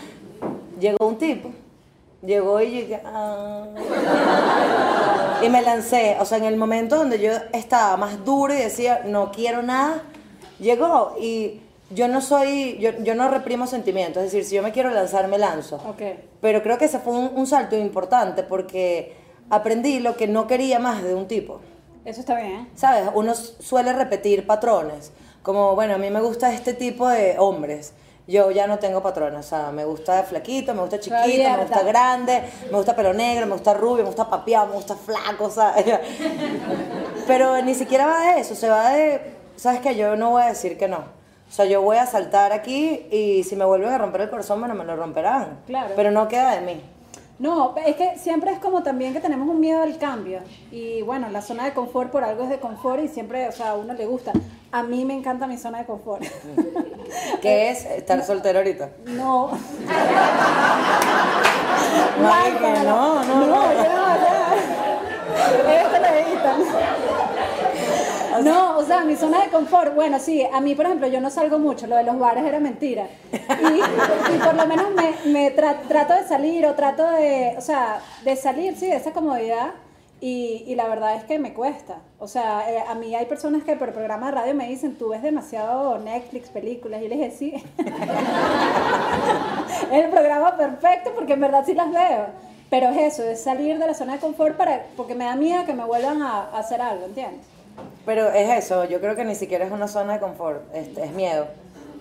[0.78, 1.50] Llegó un tipo,
[2.22, 3.64] llegó y llegué, ah.
[5.42, 9.02] y me lancé, o sea, en el momento donde yo estaba más duro y decía,
[9.06, 10.02] no quiero nada,
[10.58, 14.72] llegó y yo no soy, yo, yo no reprimo sentimientos, es decir, si yo me
[14.72, 15.76] quiero lanzar, me lanzo.
[15.76, 16.02] Ok.
[16.40, 19.19] Pero creo que ese fue un, un salto importante porque
[19.50, 21.60] aprendí lo que no quería más de un tipo.
[22.04, 22.68] Eso está bien, ¿eh?
[22.74, 23.10] ¿Sabes?
[23.14, 25.12] Uno suele repetir patrones.
[25.42, 27.92] Como, bueno, a mí me gusta este tipo de hombres.
[28.26, 29.46] Yo ya no tengo patrones.
[29.46, 33.46] O sea, me gusta flaquito, me gusta chiquito, me gusta grande, me gusta pelo negro,
[33.46, 35.84] me gusta rubio, me gusta papeado, me gusta flaco, ¿sabes?
[37.26, 38.54] Pero ni siquiera va de eso.
[38.54, 39.96] Se va de, ¿sabes qué?
[39.96, 40.98] Yo no voy a decir que no.
[40.98, 44.60] O sea, yo voy a saltar aquí y si me vuelven a romper el corazón,
[44.60, 45.58] bueno, me lo romperán.
[45.66, 45.94] Claro.
[45.96, 46.80] Pero no queda de mí.
[47.40, 50.40] No, es que siempre es como también que tenemos un miedo al cambio.
[50.70, 53.70] Y bueno, la zona de confort por algo es de confort y siempre, o sea,
[53.70, 54.32] a uno le gusta.
[54.70, 56.22] A mí me encanta mi zona de confort.
[57.40, 58.90] ¿Qué es estar soltero ahorita?
[59.06, 59.50] No.
[62.20, 63.46] No, no, no.
[63.46, 64.54] No, yo no, ya.
[65.82, 67.19] Esto lo editan.
[68.44, 71.30] No, o sea, mi zona de confort, bueno, sí, a mí, por ejemplo, yo no
[71.30, 73.06] salgo mucho, lo de los bares era mentira.
[73.32, 78.00] Y, por lo menos me, me tra- trato de salir o trato de, o sea,
[78.24, 79.72] de salir, sí, de esa comodidad.
[80.22, 81.96] Y, la verdad es que me cuesta.
[82.18, 85.08] O sea, eh, a mí hay personas que por programa de radio me dicen, tú
[85.08, 87.00] ves demasiado Netflix, películas.
[87.00, 87.54] Y les dije, sí.
[89.90, 92.26] es el programa perfecto porque en verdad sí las veo.
[92.68, 95.64] Pero es eso, es salir de la zona de confort para, porque me da miedo
[95.64, 97.46] que me vuelvan a hacer algo, ¿entiendes?
[98.06, 101.12] Pero es eso, yo creo que ni siquiera es una zona de confort, es, es
[101.12, 101.46] miedo.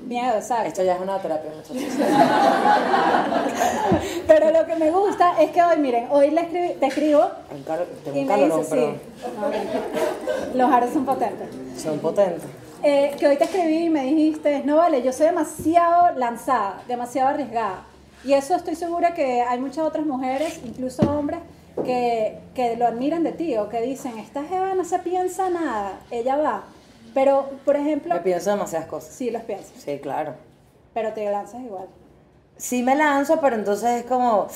[0.01, 0.67] Miedo, exacto.
[0.67, 1.77] Esto ya es una terapia, muchachos.
[4.27, 7.27] Pero lo que me gusta es que hoy, miren, hoy le escribí, te escribo
[8.03, 8.99] tengo y un me calorón, dice, perdón.
[9.51, 11.47] sí, los aros son potentes.
[11.77, 12.43] Son potentes.
[12.81, 17.29] Eh, que hoy te escribí y me dijiste, no vale, yo soy demasiado lanzada, demasiado
[17.29, 17.83] arriesgada.
[18.23, 21.39] Y eso estoy segura que hay muchas otras mujeres, incluso hombres,
[21.83, 25.99] que, que lo admiran de ti o que dicen, esta jeva no se piensa nada,
[26.11, 26.63] ella va.
[27.13, 29.13] Pero, por ejemplo, Me pienso demasiadas cosas.
[29.13, 30.33] sí los piensas, Sí, claro.
[30.93, 31.87] pero te lanzas igual.
[32.57, 34.47] Sí me lanzo, pero entonces es como,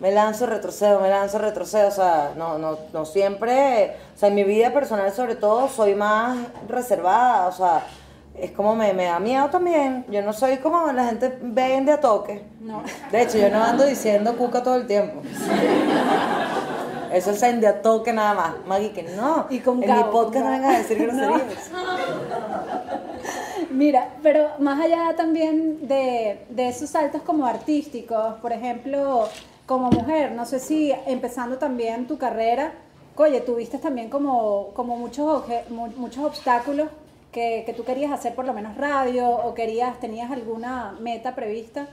[0.00, 4.34] me lanzo, retrocedo, me lanzo, retrocedo, o sea, no, no, no siempre, o sea, en
[4.34, 6.36] mi vida personal sobre todo soy más
[6.68, 7.84] reservada, o sea,
[8.34, 12.00] es como me, me da miedo también, yo no soy como la gente vende a
[12.00, 12.42] toque.
[12.60, 12.82] No.
[13.12, 15.20] De hecho, yo no ando diciendo cuca todo el tiempo.
[17.12, 18.66] Eso es en de a toque nada más.
[18.66, 19.46] Maggie, que no.
[19.50, 21.70] Y con en cabo, mi podcast no vengas a decir groserías.
[23.70, 29.28] Mira, pero más allá también de, de esos saltos como artísticos, por ejemplo,
[29.66, 32.72] como mujer, no sé si empezando también tu carrera,
[33.16, 36.88] oye, tuviste también como, como muchos, muchos obstáculos
[37.30, 41.88] que, que tú querías hacer por lo menos radio o querías, tenías alguna meta prevista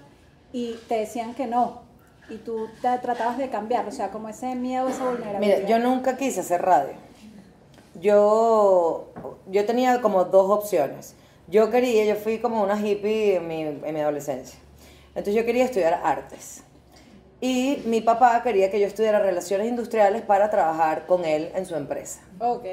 [0.52, 1.89] y te decían que no.
[2.30, 5.58] Y tú te tratabas de cambiar, o sea, como ese miedo, esa vulnerabilidad.
[5.58, 6.94] Mira, yo nunca quise hacer radio.
[8.00, 9.10] Yo,
[9.48, 11.16] yo tenía como dos opciones.
[11.48, 14.60] Yo quería, yo fui como una hippie en mi, en mi adolescencia.
[15.10, 16.64] Entonces yo quería estudiar artes.
[17.42, 21.76] Y mi papá quería que yo estudiara relaciones industriales para trabajar con él en su
[21.76, 22.20] empresa.
[22.40, 22.66] Ok.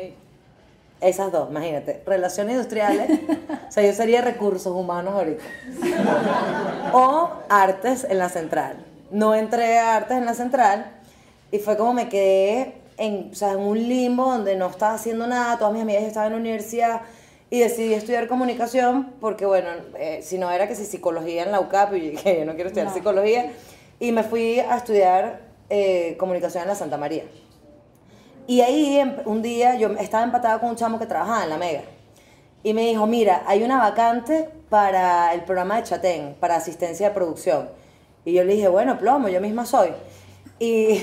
[1.01, 2.03] Esas dos, imagínate.
[2.07, 3.21] Relaciones industriales.
[3.69, 5.45] o sea, yo sería recursos humanos ahorita.
[6.93, 8.86] o artes en la central.
[9.11, 10.93] No entré a artes en la central
[11.53, 15.27] y fue como me quedé en, o sea, en un limbo donde no estaba haciendo
[15.27, 15.59] nada.
[15.59, 17.03] Todas mis amigas ya estaban en la universidad
[17.51, 21.61] y decidí estudiar comunicación porque, bueno, eh, si no era que si psicología en la
[21.61, 22.95] UCAP y yo dije, yo no quiero estudiar No.
[22.95, 23.53] psicología.
[24.01, 25.41] Y me fui a estudiar
[25.71, 27.25] eh, comunicación en la Santa María.
[28.49, 31.57] Y ahí em- un día yo estaba empatada con un chamo que trabajaba en la
[31.59, 31.83] Mega.
[32.63, 37.15] Y me dijo, mira, hay una vacante para el programa de Chatén, para asistencia de
[37.15, 37.69] producción.
[38.27, 39.91] Y yo le dije, bueno, plomo, yo misma soy.
[40.59, 41.01] Y,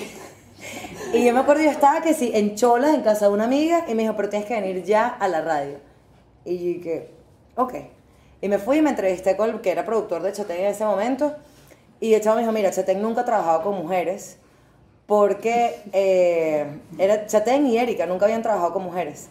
[1.13, 3.85] y yo me acuerdo, yo estaba que sí, en Cholas, en casa de una amiga,
[3.87, 5.77] y me dijo, pero tienes que venir ya a la radio.
[6.43, 7.09] Y yo dije,
[7.55, 7.73] ok.
[8.41, 10.83] Y me fui y me entrevisté con el que era productor de Chatén en ese
[10.83, 11.33] momento.
[12.01, 14.37] Y el chavo me dijo, mira, Chatén nunca ha trabajado con mujeres
[15.05, 16.65] porque eh,
[16.97, 19.29] era Chatén y Erika nunca habían trabajado con mujeres.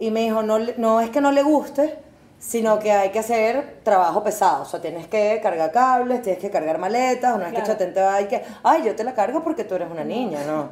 [0.00, 1.96] Y me dijo, no, no es que no le guste,
[2.38, 4.62] sino que hay que hacer trabajo pesado.
[4.62, 7.72] O sea, tienes que cargar cables, tienes que cargar maletas, una vez que Claro.
[7.72, 10.40] Chatén te va y que, ay, yo te la cargo porque tú eres una niña,
[10.46, 10.68] ¿no?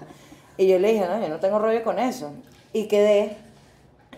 [0.56, 2.30] Y yo le dije, no, yo no tengo rollo con eso.
[2.72, 3.36] Y quedé,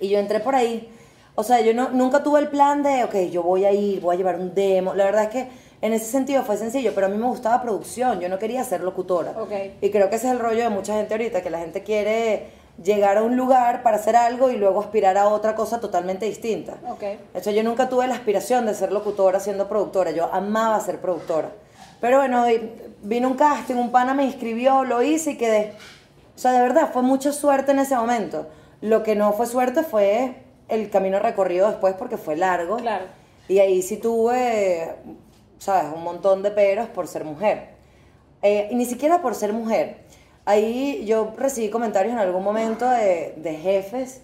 [0.01, 0.93] y yo entré por ahí.
[1.35, 4.15] O sea, yo no, nunca tuve el plan de, ok, yo voy a ir, voy
[4.15, 4.95] a llevar un demo.
[4.95, 5.49] La verdad es que
[5.81, 8.83] en ese sentido fue sencillo, pero a mí me gustaba producción, yo no quería ser
[8.83, 9.33] locutora.
[9.41, 9.53] Ok.
[9.81, 12.58] Y creo que ese es el rollo de mucha gente ahorita, que la gente quiere
[12.83, 16.79] llegar a un lugar para hacer algo y luego aspirar a otra cosa totalmente distinta.
[16.89, 17.01] Ok.
[17.01, 21.01] De hecho, yo nunca tuve la aspiración de ser locutora siendo productora, yo amaba ser
[21.01, 21.51] productora.
[22.01, 22.45] Pero bueno,
[23.03, 25.73] vino un casting, un pana me inscribió, lo hice y quedé.
[26.37, 28.47] O sea, de verdad, fue mucha suerte en ese momento.
[28.81, 30.37] Lo que no fue suerte fue
[30.69, 32.77] el camino recorrido después porque fue largo.
[32.77, 33.07] Claro.
[33.49, 34.95] Y ahí sí tuve,
[35.59, 35.93] ¿sabes?
[35.93, 37.71] Un montón de peros por ser mujer.
[38.43, 40.05] Eh, y ni siquiera por ser mujer.
[40.49, 44.23] Ahí yo recibí comentarios en algún momento de, de jefes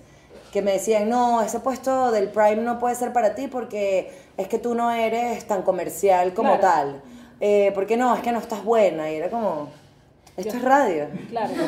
[0.55, 4.49] que me decían, no, ese puesto del Prime no puede ser para ti porque es
[4.49, 6.63] que tú no eres tan comercial como Claro.
[6.63, 7.03] tal.
[7.41, 9.11] Eh, porque no, es que no estás buena.
[9.11, 9.69] Y era como,
[10.39, 11.09] esto es radio.
[11.29, 11.53] Claro.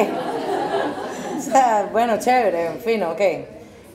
[1.38, 3.20] o sea, bueno, chévere, en fin, ok.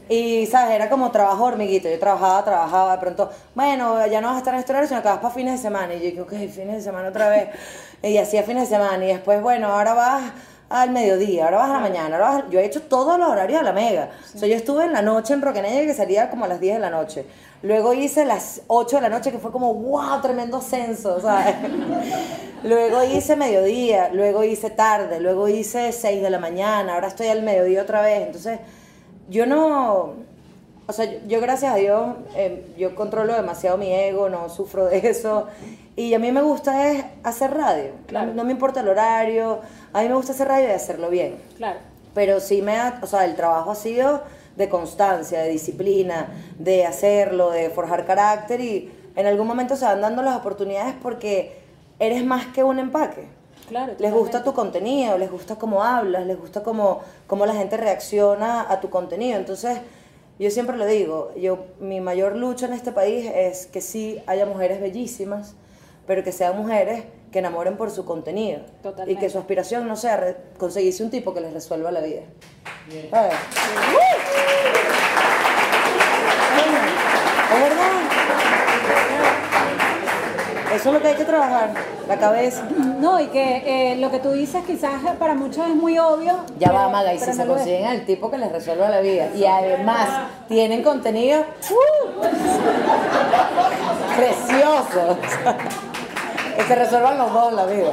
[0.07, 0.75] Y, ¿sabes?
[0.75, 1.89] Era como trabajo hormiguito.
[1.89, 5.01] Yo trabajaba, trabajaba, de pronto, bueno, ya no vas a estar en este horario, sino
[5.01, 5.93] que vas para fines de semana.
[5.95, 7.49] Y yo dije, ok, fines de semana otra vez.
[8.03, 9.03] y hacía fines de semana.
[9.03, 10.23] Y después, bueno, ahora vas
[10.69, 12.15] al mediodía, ahora vas a la mañana.
[12.15, 14.09] Ahora vas Yo he hecho todos los horarios a la mega.
[14.33, 16.75] O sea, yo estuve en la noche en Roquenella que salía como a las 10
[16.75, 17.25] de la noche.
[17.63, 21.55] Luego hice las 8 de la noche, que fue como, wow, tremendo ascenso, ¿sabes?
[22.63, 27.41] luego hice mediodía, luego hice tarde, luego hice 6 de la mañana, ahora estoy al
[27.41, 28.27] mediodía otra vez.
[28.27, 28.59] Entonces,
[29.29, 30.13] yo no,
[30.87, 34.85] o sea, yo, yo gracias a Dios, eh, yo controlo demasiado mi ego, no sufro
[34.85, 35.47] de eso.
[35.95, 37.91] Y a mí me gusta es hacer radio.
[38.07, 38.27] Claro.
[38.27, 39.61] No, no me importa el horario,
[39.93, 41.37] a mí me gusta hacer radio y hacerlo bien.
[41.57, 41.79] Claro.
[42.13, 44.23] Pero sí me ha, o sea, el trabajo ha sido
[44.55, 50.01] de constancia, de disciplina, de hacerlo, de forjar carácter y en algún momento se van
[50.01, 51.59] dando las oportunidades porque
[51.99, 53.27] eres más que un empaque.
[53.67, 53.93] Claro.
[53.97, 58.71] Les gusta tu contenido, les gusta cómo hablas, les gusta cómo, cómo la gente reacciona
[58.71, 59.37] a tu contenido.
[59.37, 59.79] Entonces,
[60.37, 64.45] yo siempre lo digo, yo, mi mayor lucha en este país es que sí haya
[64.45, 65.55] mujeres bellísimas,
[66.05, 68.61] pero que sean mujeres que enamoren por su contenido.
[68.83, 69.13] Totalmente.
[69.13, 72.21] Y que su aspiración no sea conseguirse un tipo que les resuelva la vida.
[73.09, 73.33] ¿Sabes?
[76.51, 76.77] Bueno,
[77.53, 79.14] Es verdad.
[80.75, 81.71] Eso es lo que hay que trabajar,
[82.07, 82.63] la cabeza.
[82.99, 86.33] No, y que eh, lo que tú dices quizás para muchos es muy obvio.
[86.59, 89.27] Ya pero- va, Maga, y si se consiguen al tipo que les resuelva la vida
[89.35, 90.07] y además
[90.47, 92.21] tienen contenido ¡uh!
[94.17, 95.17] precioso.
[96.57, 97.91] que se resuelvan los dos la vida.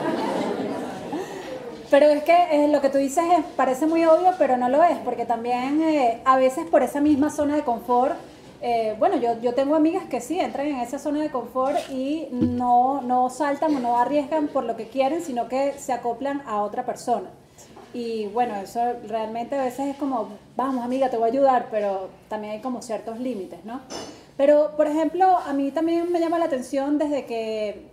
[1.91, 4.83] Pero es que eh, lo que tú dices es- parece muy obvio, pero no lo
[4.83, 8.15] es, porque también eh, a veces por esa misma zona de confort,
[8.65, 12.29] eh, bueno, yo, yo tengo amigas que sí entran en esa zona de confort y
[12.31, 16.63] no, no saltan o no arriesgan por lo que quieren, sino que se acoplan a
[16.63, 17.29] otra persona.
[17.93, 22.09] Y bueno, eso realmente a veces es como, vamos amiga, te voy a ayudar, pero
[22.29, 23.81] también hay como ciertos límites, ¿no?
[24.37, 27.89] Pero, por ejemplo, a mí también me llama la atención desde que,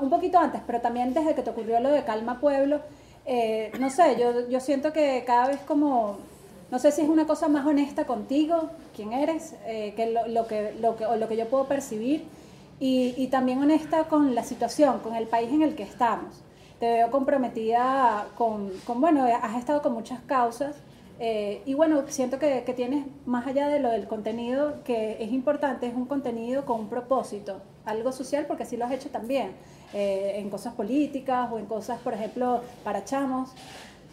[0.00, 2.80] un poquito antes, pero también desde que te ocurrió lo de Calma Pueblo,
[3.26, 6.18] eh, no sé, yo, yo siento que cada vez como,
[6.74, 10.74] no sé si es una cosa más honesta contigo, quién eres, eh, que lo, que,
[10.80, 12.24] lo que, o lo que yo puedo percibir,
[12.80, 16.42] y, y también honesta con la situación, con el país en el que estamos.
[16.80, 20.74] Te veo comprometida con, con bueno, has estado con muchas causas,
[21.20, 25.30] eh, y bueno, siento que, que tienes, más allá de lo del contenido, que es
[25.30, 29.52] importante, es un contenido con un propósito, algo social, porque así lo has hecho también,
[29.92, 33.50] eh, en cosas políticas o en cosas, por ejemplo, para chamos.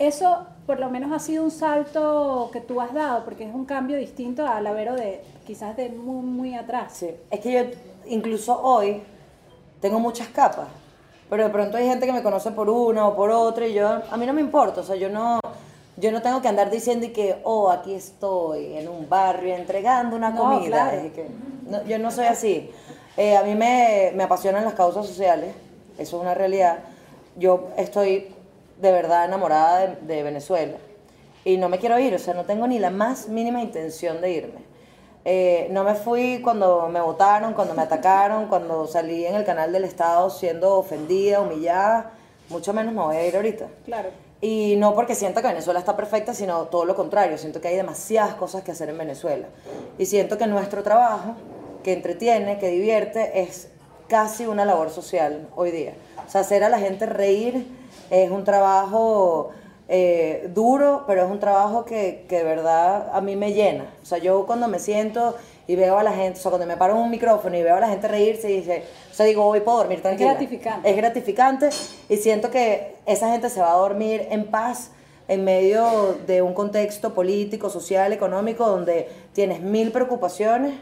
[0.07, 3.65] Eso por lo menos ha sido un salto que tú has dado, porque es un
[3.65, 6.93] cambio distinto al Avero de quizás de muy, muy atrás.
[6.93, 7.11] Sí.
[7.29, 7.59] Es que yo
[8.07, 9.03] incluso hoy
[9.79, 10.67] tengo muchas capas,
[11.29, 13.87] pero de pronto hay gente que me conoce por una o por otra y yo,
[14.09, 15.39] a mí no me importa, o sea, yo no,
[15.97, 20.15] yo no tengo que andar diciendo y que, oh, aquí estoy en un barrio entregando
[20.15, 20.89] una No, comida.
[20.89, 21.13] claro.
[21.13, 21.27] que-
[21.69, 22.71] no, yo no soy así.
[23.17, 25.53] Eh, a mí me, me apasionan las causas sociales,
[25.99, 26.79] eso es una realidad.
[27.37, 28.33] Yo estoy
[28.81, 30.77] de verdad enamorada de, de Venezuela
[31.43, 34.31] y no me quiero ir, o sea, no tengo ni la más mínima intención de
[34.31, 34.71] irme.
[35.23, 39.71] Eh, no me fui cuando me votaron, cuando me atacaron, cuando salí en el canal
[39.71, 42.11] del Estado siendo ofendida, humillada,
[42.49, 43.67] mucho menos me voy a ir ahorita.
[43.85, 44.09] Claro.
[44.39, 47.37] Y no porque sienta que Venezuela está perfecta, sino todo lo contrario.
[47.37, 49.47] Siento que hay demasiadas cosas que hacer en Venezuela.
[49.99, 51.35] Y siento que nuestro trabajo,
[51.83, 53.70] que entretiene, que divierte, es
[54.11, 55.93] casi una labor social hoy día.
[56.27, 57.65] O sea, hacer a la gente reír
[58.09, 59.51] es un trabajo
[59.87, 63.85] eh, duro, pero es un trabajo que, que de verdad a mí me llena.
[64.03, 66.75] O sea, yo cuando me siento y veo a la gente, o sea, cuando me
[66.75, 69.45] paro en un micrófono y veo a la gente reírse y dice, o sea, digo,
[69.45, 70.31] hoy puedo dormir tranquila.
[70.31, 70.89] gratificante.
[70.89, 71.69] Es gratificante
[72.09, 74.91] y siento que esa gente se va a dormir en paz
[75.29, 80.73] en medio de un contexto político, social, económico, donde tienes mil preocupaciones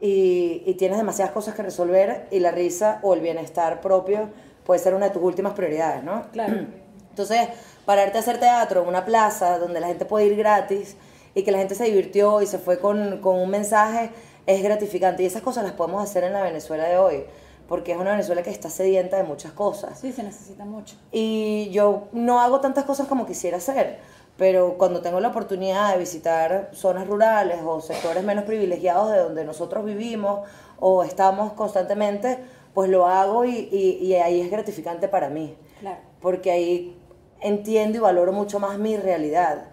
[0.00, 4.30] y, y tienes demasiadas cosas que resolver y la risa o el bienestar propio
[4.64, 6.30] puede ser una de tus últimas prioridades, ¿no?
[6.30, 6.66] Claro.
[7.10, 7.48] Entonces,
[7.84, 10.96] pararte a hacer teatro en una plaza donde la gente puede ir gratis
[11.34, 14.10] y que la gente se divirtió y se fue con, con un mensaje
[14.46, 15.22] es gratificante.
[15.22, 17.24] Y esas cosas las podemos hacer en la Venezuela de hoy,
[17.68, 19.98] porque es una Venezuela que está sedienta de muchas cosas.
[20.00, 20.96] Sí, se necesita mucho.
[21.12, 23.98] Y yo no hago tantas cosas como quisiera hacer,
[24.38, 29.44] pero cuando tengo la oportunidad de visitar zonas rurales o sectores menos privilegiados de donde
[29.44, 30.48] nosotros vivimos
[30.78, 32.38] o estamos constantemente,
[32.72, 35.56] pues lo hago y, y- y ahí es gratificante para mí.
[35.80, 35.98] Claro.
[36.20, 36.96] Porque ahí
[37.40, 39.64] entiendo y valoro mucho más mi realidad.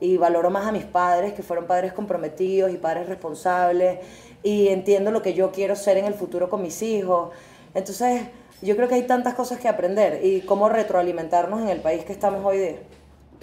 [0.00, 4.00] Y valoro más a mis padres, que fueron padres comprometidos y padres responsables.
[4.42, 7.30] Y entiendo lo que yo quiero ser en el futuro con mis hijos.
[7.74, 8.22] Entonces,
[8.62, 12.12] yo creo que hay tantas cosas que aprender y cómo retroalimentarnos en el país que
[12.12, 12.76] estamos hoy día.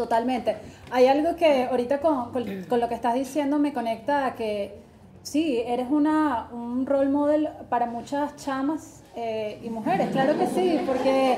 [0.05, 0.55] Totalmente.
[0.89, 4.79] Hay algo que ahorita con, con- lo que estás diciendo me conecta a que
[5.21, 10.79] sí, eres una, un role model para muchas chamas eh, y mujeres, claro que sí,
[10.87, 11.37] porque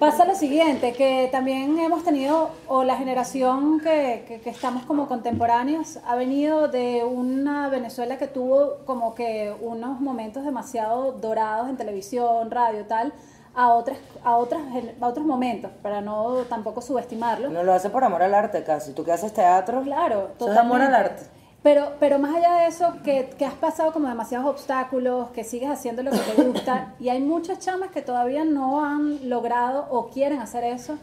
[0.00, 5.06] pasa lo siguiente, que también hemos tenido, o la generación que, que- que estamos como
[5.06, 11.76] contemporáneos, ha venido de una Venezuela que tuvo como que unos momentos demasiado dorados en
[11.76, 13.12] televisión, radio, tal,
[13.54, 14.62] a otras, a otras,
[15.00, 17.48] a otros momentos, para no tampoco subestimarlo.
[17.50, 18.92] No lo hace por amor al arte casi.
[18.92, 19.82] Tú que haces teatro.
[19.82, 21.24] Claro, es amor al arte.
[21.62, 25.68] Pero, pero más allá de eso, que, que has pasado como demasiados obstáculos, que sigues
[25.68, 30.08] haciendo lo que te gusta, y hay muchas chamas que todavía no han logrado o
[30.08, 30.96] quieren hacer eso,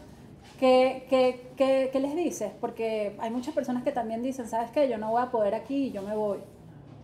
[0.58, 2.50] ¿qué, qué, qué- qué les dices?
[2.60, 4.88] Porque hay muchas personas que también dicen, ¿sabes qué?
[4.88, 6.38] Yo no voy a poder aquí y yo me voy.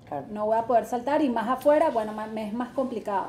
[0.08, 0.26] Claro.
[0.30, 3.28] No voy a poder saltar y más afuera, bueno, me es más complicado.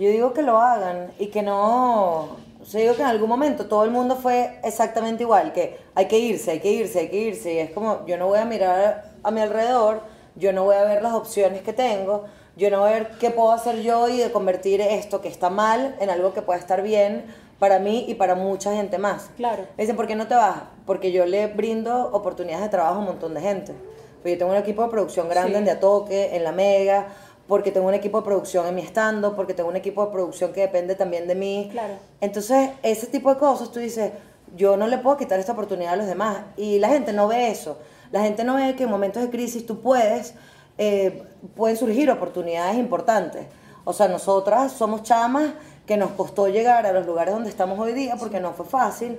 [0.00, 2.20] Yo digo que lo hagan y que no.
[2.58, 6.06] O sea, digo que en algún momento todo el mundo fue exactamente igual, que hay
[6.06, 7.52] que irse, hay que irse, hay que irse.
[7.52, 10.00] Y es como, yo no voy a mirar a mi alrededor,
[10.36, 12.24] yo no voy a ver las opciones que tengo,
[12.56, 15.50] yo no voy a ver qué puedo hacer yo y de convertir esto que está
[15.50, 17.26] mal en algo que pueda estar bien
[17.58, 19.28] para mí y para mucha gente más.
[19.36, 19.64] Claro.
[19.76, 20.62] Me dicen, ¿por qué no te vas?
[20.86, 23.74] Porque yo le brindo oportunidades de trabajo a un montón de gente.
[24.16, 25.58] Porque yo tengo un equipo de producción grande Sí.
[25.58, 27.08] en De A Toque, en La Mega,
[27.50, 30.52] porque tengo un equipo de producción en mi estando, porque tengo un equipo de producción
[30.52, 31.68] que depende también de mí.
[31.72, 31.94] Claro.
[32.20, 34.12] Entonces, ese tipo de cosas, tú dices,
[34.56, 36.44] yo no le puedo quitar esta oportunidad a los demás.
[36.56, 37.76] Y la gente no ve eso.
[38.12, 40.34] La gente no ve que en momentos de crisis tú puedes,
[40.78, 41.24] eh,
[41.56, 43.46] pueden surgir oportunidades importantes.
[43.82, 45.50] O sea, nosotras somos chamas
[45.86, 49.18] que nos costó llegar a los lugares donde estamos hoy día porque no fue fácil,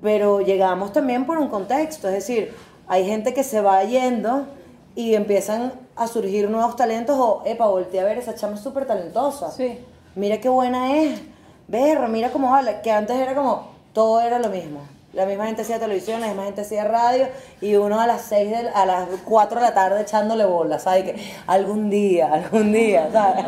[0.00, 2.08] pero llegamos también por un contexto.
[2.08, 2.54] Es decir,
[2.88, 4.46] hay gente que se va yendo
[4.94, 8.86] y empiezan a surgir nuevos talentos o, epa, volteé a ver, esa chama es súper
[8.86, 9.78] talentosa Sí.
[10.14, 11.20] mira qué buena es,
[11.68, 14.80] berra, mira cómo habla, que antes era como, todo era lo mismo.
[15.12, 17.26] La misma gente hacía televisión, la misma gente hacía radio
[17.60, 21.02] y uno a las 6, a las 4 de la tarde echándole bolas, ¿sabes?
[21.02, 23.44] Que algún día, algún día, ¿sabes?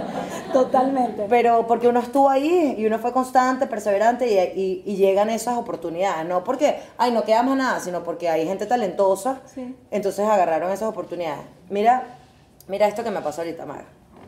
[0.53, 1.27] Totalmente.
[1.29, 5.57] Pero porque uno estuvo ahí y uno fue constante, perseverante y, y- y llegan esas
[5.57, 6.27] oportunidades.
[6.27, 9.41] No porque, ay, no quedamos nada, sino porque hay gente talentosa.
[9.47, 9.77] Sí.
[9.93, 11.45] Entonces agarraron esas oportunidades.
[11.71, 12.03] Mira,
[12.67, 13.85] mira esto que me pasó ahorita, Maga.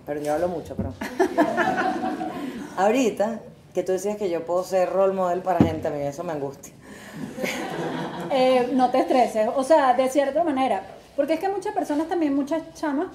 [0.06, 0.92] Pero yo hablo mucho, pero.
[2.76, 3.40] ahorita,
[3.74, 6.32] que tú decías que yo puedo ser role model para gente, a mí eso me
[6.32, 6.73] angustia.
[8.30, 10.82] Eh, no te estreses, o sea, de cierta manera,
[11.14, 13.08] porque es que muchas personas también, muchas chamas,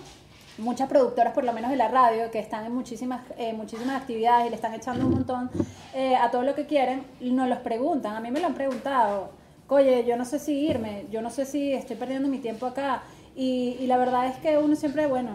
[0.59, 4.47] muchas productoras por lo menos de la radio, que están en muchísimas, eh, muchísimas actividades
[4.47, 5.49] y le están echando un montón
[5.93, 9.31] eh, a todo lo que quieren, nos los preguntan, a mí me lo han preguntado,
[9.67, 13.01] oye, yo no sé si irme, yo no sé si estoy perdiendo mi tiempo acá,
[13.35, 15.31] y, y la verdad es que uno siempre, bueno,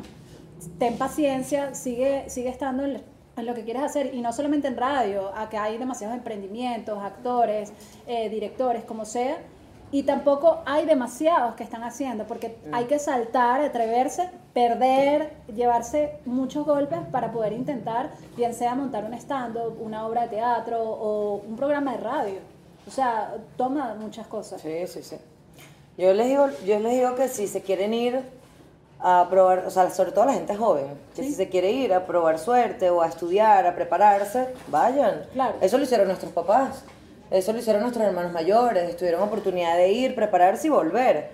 [0.79, 3.03] ten paciencia, sigue, sigue estando en,
[3.37, 7.73] en lo que quieres hacer y no solamente en radio, acá hay demasiados emprendimientos, actores,
[8.07, 9.39] eh, directores, como sea,
[9.91, 16.67] y tampoco hay demasiados que están haciendo, porque hay que saltar, atreverse, perder, llevarse muchos
[16.67, 21.55] golpes para poder intentar, bien sea montar un stand-up, una obra de teatro o un
[21.55, 22.39] programa de radio.
[22.89, 24.61] O sea, toma muchas cosas.
[24.61, 25.17] Sí, sí, sí.
[25.97, 28.21] Yo les digo, yo les digo que si se quieren ir
[29.07, 32.07] a probar, o sea, sobre todo la gente joven, que si se quiere ir a
[32.07, 35.27] probar suerte o a estudiar, a prepararse, vayan.
[35.35, 35.57] Claro.
[35.61, 36.85] Eso lo hicieron nuestros papás,
[37.31, 41.29] eso lo hicieron nuestros hermanos mayores, tuvieron oportunidad de ir, prepararse y volver.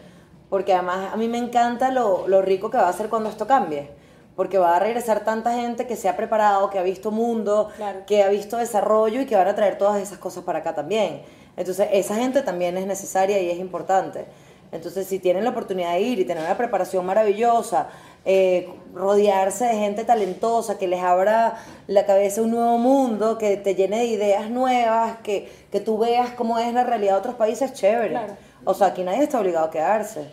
[0.48, 3.46] Porque además a mí me encanta lo, lo rico que va a ser cuando esto
[3.46, 3.88] cambie.
[4.35, 8.00] Porque va a regresar tanta gente que se ha preparado, que ha visto mundo, Claro.
[8.04, 11.22] que ha visto desarrollo y que van a traer todas esas cosas para acá también.
[11.56, 14.24] Entonces, esa gente también es necesaria y es importante.
[14.72, 17.88] Entonces, si tienen la oportunidad de ir y tener una preparación maravillosa,
[18.24, 21.56] eh, rodearse de gente talentosa que les abra
[21.88, 26.30] la cabeza un nuevo mundo, que te llene de ideas nuevas, que, que tú veas
[26.30, 28.11] cómo es la realidad de otros países, chévere.
[28.11, 28.37] Claro.
[28.64, 30.26] O sea, aquí nadie está obligado a quedarse.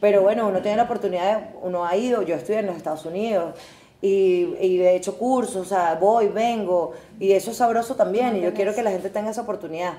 [0.00, 3.04] Pero bueno, uno tiene la oportunidad, de- uno ha ido, yo estudié en los Estados
[3.06, 3.54] Unidos
[4.02, 8.40] y, y he hecho cursos, o sea, voy, vengo, y eso es sabroso también, y
[8.42, 9.94] yo quiero que la gente tenga esa oportunidad.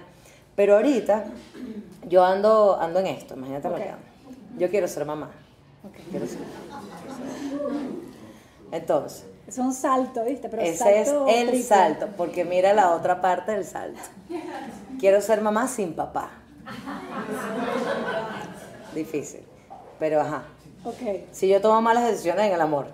[0.60, 1.24] Pero ahorita
[2.10, 4.06] yo ando, ando en esto, imagínate lo que ando.
[4.58, 5.30] Yo quiero ser mamá.
[6.12, 6.40] Quiero ser-
[8.70, 10.50] Entonces, Es un salto, ¿viste?
[10.50, 11.64] Pero ese es salto el triple.
[11.64, 14.02] salto, porque mira la otra parte del salto.
[15.00, 16.30] Quiero ser mamá sin papá.
[18.94, 19.44] Difícil.
[19.98, 20.44] Pero ajá.
[20.84, 21.22] Ok.
[21.32, 22.88] Si yo tomo malas decisiones en el amor.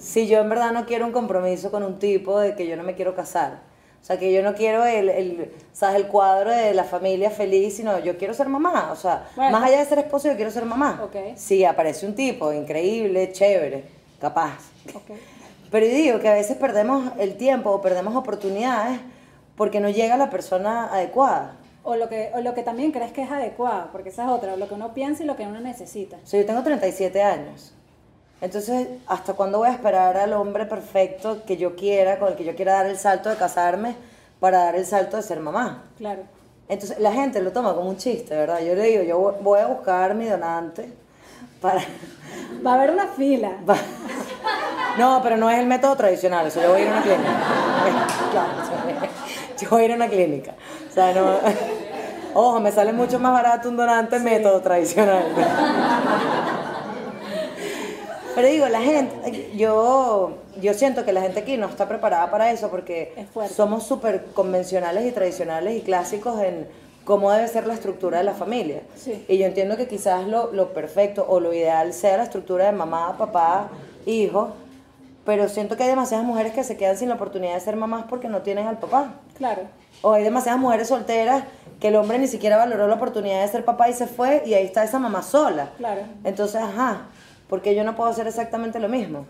[0.00, 2.82] Si yo en verdad no quiero un compromiso con un tipo de que yo no
[2.82, 3.72] me quiero casar.
[4.04, 5.96] O sea, que yo no quiero el, el, ¿sabes?
[5.96, 8.90] el cuadro de la familia feliz, sino yo quiero ser mamá.
[8.92, 9.52] O sea, Bueno.
[9.58, 11.00] más allá de ser esposo, yo quiero ser mamá.
[11.02, 11.16] Ok.
[11.38, 13.84] Si aparece un tipo increíble, chévere,
[14.20, 14.58] capaz.
[15.70, 19.00] Pero yo digo que a veces perdemos el tiempo o perdemos oportunidades
[19.56, 21.56] porque no llega la persona adecuada.
[21.82, 24.56] o lo que o lo que también crees que es adecuado, porque esa es otra,
[24.56, 26.16] lo que uno piensa y lo que uno necesita.
[26.22, 27.72] O sea, yo tengo 37 años.
[28.44, 32.44] Entonces, ¿hasta cuándo voy a esperar al hombre perfecto que yo quiera, con el que
[32.44, 33.96] yo quiera dar el salto de casarme,
[34.38, 35.84] para dar el salto de ser mamá?
[35.96, 36.24] Claro.
[36.68, 38.60] Entonces, la gente lo toma como un chiste, ¿verdad?
[38.60, 40.92] Yo le digo, yo voy a buscar mi donante
[41.62, 41.80] para...
[42.66, 43.52] Va a haber una fila.
[43.68, 43.76] Va-
[44.98, 47.30] No, pero no es el método tradicional, eso yo voy a ir a una clínica.
[48.30, 48.50] Claro,
[49.58, 50.54] yo voy a ir a una clínica.
[50.90, 51.38] O sea, no...
[52.34, 55.24] Ojo, me sale mucho más barato un donante método tradicional.
[58.34, 62.50] Pero digo, la gente, yo, yo siento que la gente aquí no está preparada para
[62.50, 66.66] eso porque Es somos súper convencionales y tradicionales y clásicos en
[67.04, 68.82] cómo debe ser la estructura de la familia.
[68.96, 69.24] Sí.
[69.28, 72.72] Y yo entiendo que quizás lo, lo perfecto o lo ideal sea la estructura de
[72.72, 73.68] mamá, papá,
[74.06, 74.52] hijo,
[75.24, 78.04] pero siento que hay demasiadas mujeres que se quedan sin la oportunidad de ser mamás
[78.08, 79.14] porque no tienen al papá.
[79.36, 79.62] Claro.
[80.02, 81.44] O hay demasiadas mujeres solteras
[81.80, 84.54] que el hombre ni siquiera valoró la oportunidad de ser papá y se fue y
[84.54, 85.70] ahí está esa mamá sola.
[85.78, 86.02] Claro.
[86.24, 87.06] Entonces, ajá,
[87.48, 89.26] porque yo no puedo hacer exactamente lo mismo.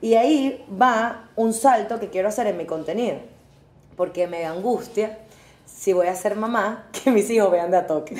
[0.00, 3.16] Y ahí va un salto que quiero hacer en mi contenido,
[3.96, 5.18] porque me da angustia
[5.66, 8.16] si voy a ser mamá que mis hijos vean de a toque.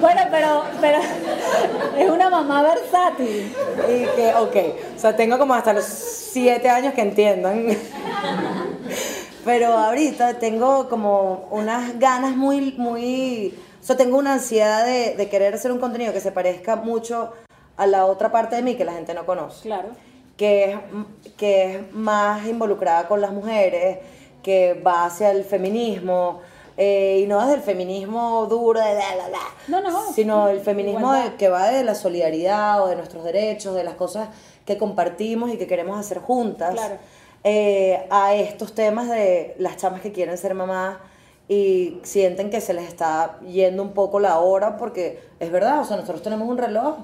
[0.00, 0.98] Bueno, pero, pero
[1.96, 3.54] es una mamá versátil.
[3.88, 4.56] Y que, ok,
[4.96, 7.68] o sea, tengo como hasta los siete años que entiendan.
[9.44, 15.28] Pero ahorita tengo como unas ganas muy, muy, o sea, tengo una ansiedad de, de
[15.28, 17.32] querer hacer un contenido que se parezca mucho
[17.76, 19.62] a la otra parte de mí que la gente no conoce.
[19.62, 19.88] Claro.
[20.36, 20.78] que es,
[21.36, 23.98] que es más involucrada con las mujeres,
[24.42, 26.40] que va hacia el feminismo,
[26.76, 30.60] eh, y no desde el feminismo duro de bla, bla, bla, No, no, sino el
[30.60, 34.28] feminismo de- que va de la solidaridad o de nuestros derechos, de las cosas
[34.64, 36.96] que compartimos y que queremos hacer juntas, Claro.
[37.44, 40.96] eh, a estos temas de las chamas que quieren ser mamás
[41.48, 45.84] y sienten que se les está yendo un poco la hora porque es verdad, o
[45.84, 46.96] sea, nosotros tenemos un reloj.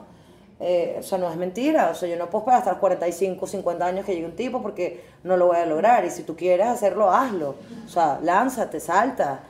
[0.61, 1.91] Eh, o sea, no es mentira.
[1.91, 4.61] O sea, yo no puedo esperar hasta los 45, 50 años que llegue un tipo
[4.61, 6.05] porque no lo voy a lograr.
[6.05, 7.55] Y si tú quieres hacerlo, hazlo.
[7.85, 9.41] O sea, lánzate, salta.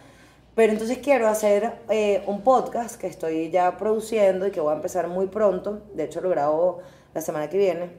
[0.54, 4.76] Pero entonces quiero hacer eh, un podcast que estoy ya produciendo y que voy a
[4.76, 5.82] empezar muy pronto.
[5.94, 6.80] De hecho, lo grabo
[7.14, 7.90] la semana que viene.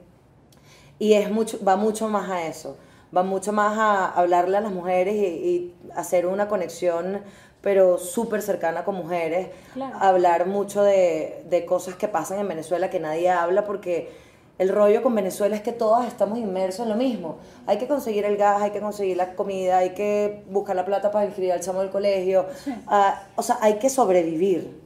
[0.99, 2.77] Y es mucho, va mucho más a eso.
[3.15, 7.21] Va mucho más a hablarle a las mujeres y, y hacer una conexión,
[7.61, 9.49] pero súper cercana con mujeres.
[9.73, 9.97] Claro.
[9.99, 14.11] Hablar mucho de, de cosas que pasan en Venezuela que nadie habla porque
[14.59, 17.37] el rollo con Venezuela es que todos estamos inmersos en lo mismo.
[17.65, 21.11] Hay que conseguir el gas, hay que conseguir la comida, hay que buscar la plata
[21.11, 22.45] para inscribir al chamo del colegio.
[22.85, 24.77] Ah, o sea, hay que sobrevivir.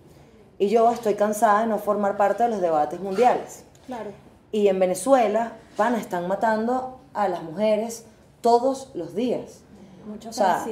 [0.59, 3.65] Y yo estoy cansada de no formar parte de los debates mundiales.
[3.87, 4.11] Claro.
[4.51, 8.05] Y en Venezuela, van, están matando a las mujeres
[8.43, 9.61] todos los días.
[10.07, 10.63] Muchos O sea.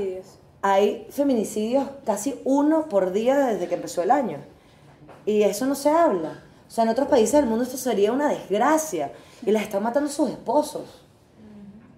[0.61, 4.37] Hay feminicidios casi uno por día desde que empezó el año.
[5.25, 6.43] Y eso no se habla.
[6.67, 9.11] O sea, en otros países del mundo esto sería una desgracia.
[9.43, 10.83] Y las están matando sus esposos.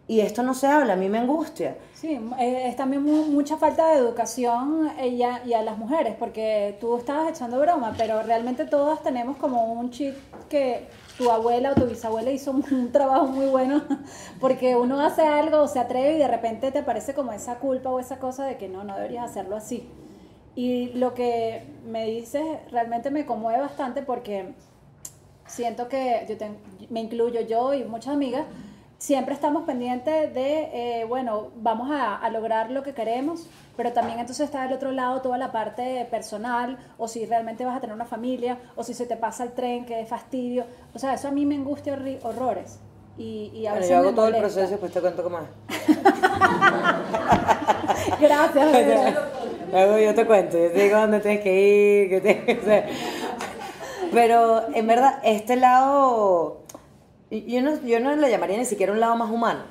[0.08, 1.78] Y esto no se habla, a mí me angustia.
[1.94, 5.78] Sí, eh, es también mu- mucha falta de educación eh, y a, y a las
[5.78, 10.14] mujeres, porque tú estabas echando broma, pero realmente todas tenemos como un chip
[10.50, 10.88] que
[11.18, 13.84] tu abuela o tu bisabuela hizo un, trabajo muy bueno,
[14.40, 17.90] porque uno hace algo o se atreve y de repente te parece como esa culpa
[17.90, 19.88] o esa cosa de que no, no deberías hacerlo así.
[20.56, 24.54] Y lo que me dices realmente me conmueve bastante porque
[25.48, 26.58] siento que yo ten-
[26.90, 28.46] me incluyo yo y muchas amigas,
[29.04, 34.18] siempre estamos pendientes de, eh, bueno, vamos a, a lograr lo que queremos, pero también
[34.20, 37.94] entonces está del otro lado toda la parte personal, o si realmente vas a tener
[37.94, 40.64] una familia, o si se te pasa el tren, que es fastidio.
[40.96, 42.80] O sea, eso a mí me angustia horri- horrores.
[43.18, 45.22] Y, y a Bueno, veces yo hago me todo el proceso y después te cuento
[45.22, 45.98] cómo es.
[48.22, 49.16] Gracias.
[49.72, 52.86] Luego yo te cuento, yo te digo dónde tienes que ir, qué tienes que hacer.
[54.14, 56.63] Pero en verdad, este lado,
[57.42, 59.62] yo no, yo no le llamaría ni siquiera un lado más humano,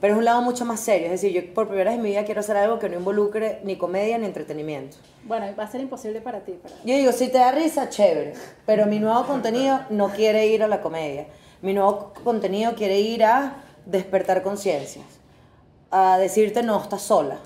[0.00, 1.06] pero es un lado mucho más serio.
[1.06, 3.60] Es decir, yo por primera vez en mi vida quiero hacer algo que no involucre
[3.64, 4.96] ni comedia ni entretenimiento.
[5.24, 6.58] Bueno, va a ser imposible para ti.
[6.62, 6.74] Pero...
[6.84, 8.34] Yo digo, si te da risa, chévere,
[8.66, 11.26] pero mi nuevo contenido no quiere ir a la comedia.
[11.62, 13.56] Mi nuevo contenido quiere ir a
[13.86, 15.06] despertar conciencias,
[15.90, 17.38] a decirte no estás sola,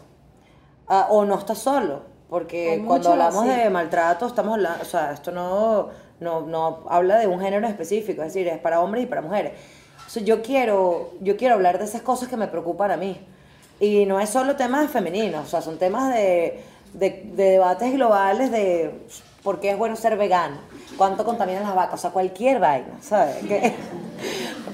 [0.89, 3.61] a- o no estás solo, porque cuando hablamos así.
[3.61, 5.89] de maltrato estamos hablando, o sea, esto no,
[6.21, 9.53] no, no habla de un género específico, es decir, es para hombres y para mujeres.
[10.25, 13.21] Yo quiero, yo quiero hablar de esas cosas que me preocupan a mí.
[13.79, 16.63] Y no es solo temas femeninos, o sea, son temas de,
[16.93, 18.91] de, de debates globales de
[19.43, 20.59] por qué es bueno ser vegano,
[20.99, 23.37] cuánto contaminan las vacas, o sea, cualquier vaina, ¿sabes?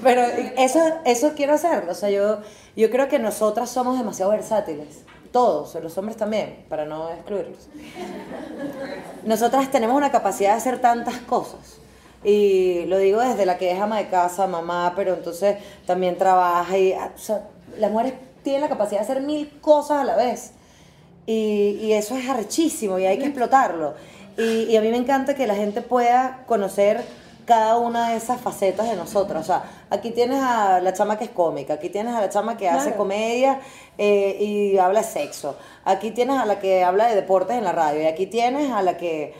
[0.03, 0.23] Pero
[0.57, 2.39] eso, eso quiero hacerlo, o sea, yo,
[2.75, 7.67] yo creo que nosotras somos demasiado versátiles todos, los hombres también, para no excluirlos.
[9.23, 11.77] Nosotras tenemos una capacidad de hacer tantas cosas.
[12.23, 16.77] Y lo digo desde la que es ama de casa, mamá, pero entonces también trabaja.
[16.77, 17.47] Y, o sea,
[17.77, 18.13] las mujeres
[18.43, 20.51] tienen la capacidad de hacer mil cosas a la vez.
[21.25, 23.93] Y, y eso es arrechísimo y hay que explotarlo.
[24.37, 27.03] Y, y a mí me encanta que la gente pueda conocer
[27.47, 29.41] cada una de esas facetas de nosotras.
[29.41, 32.57] O sea, aquí tienes a la chama que es cómica, aquí tienes a la chama
[32.57, 33.61] que hace comedia
[33.97, 37.71] eh, y habla de sexo, aquí tienes a la que habla de deportes en la
[37.71, 39.33] radio y aquí tienes a la que,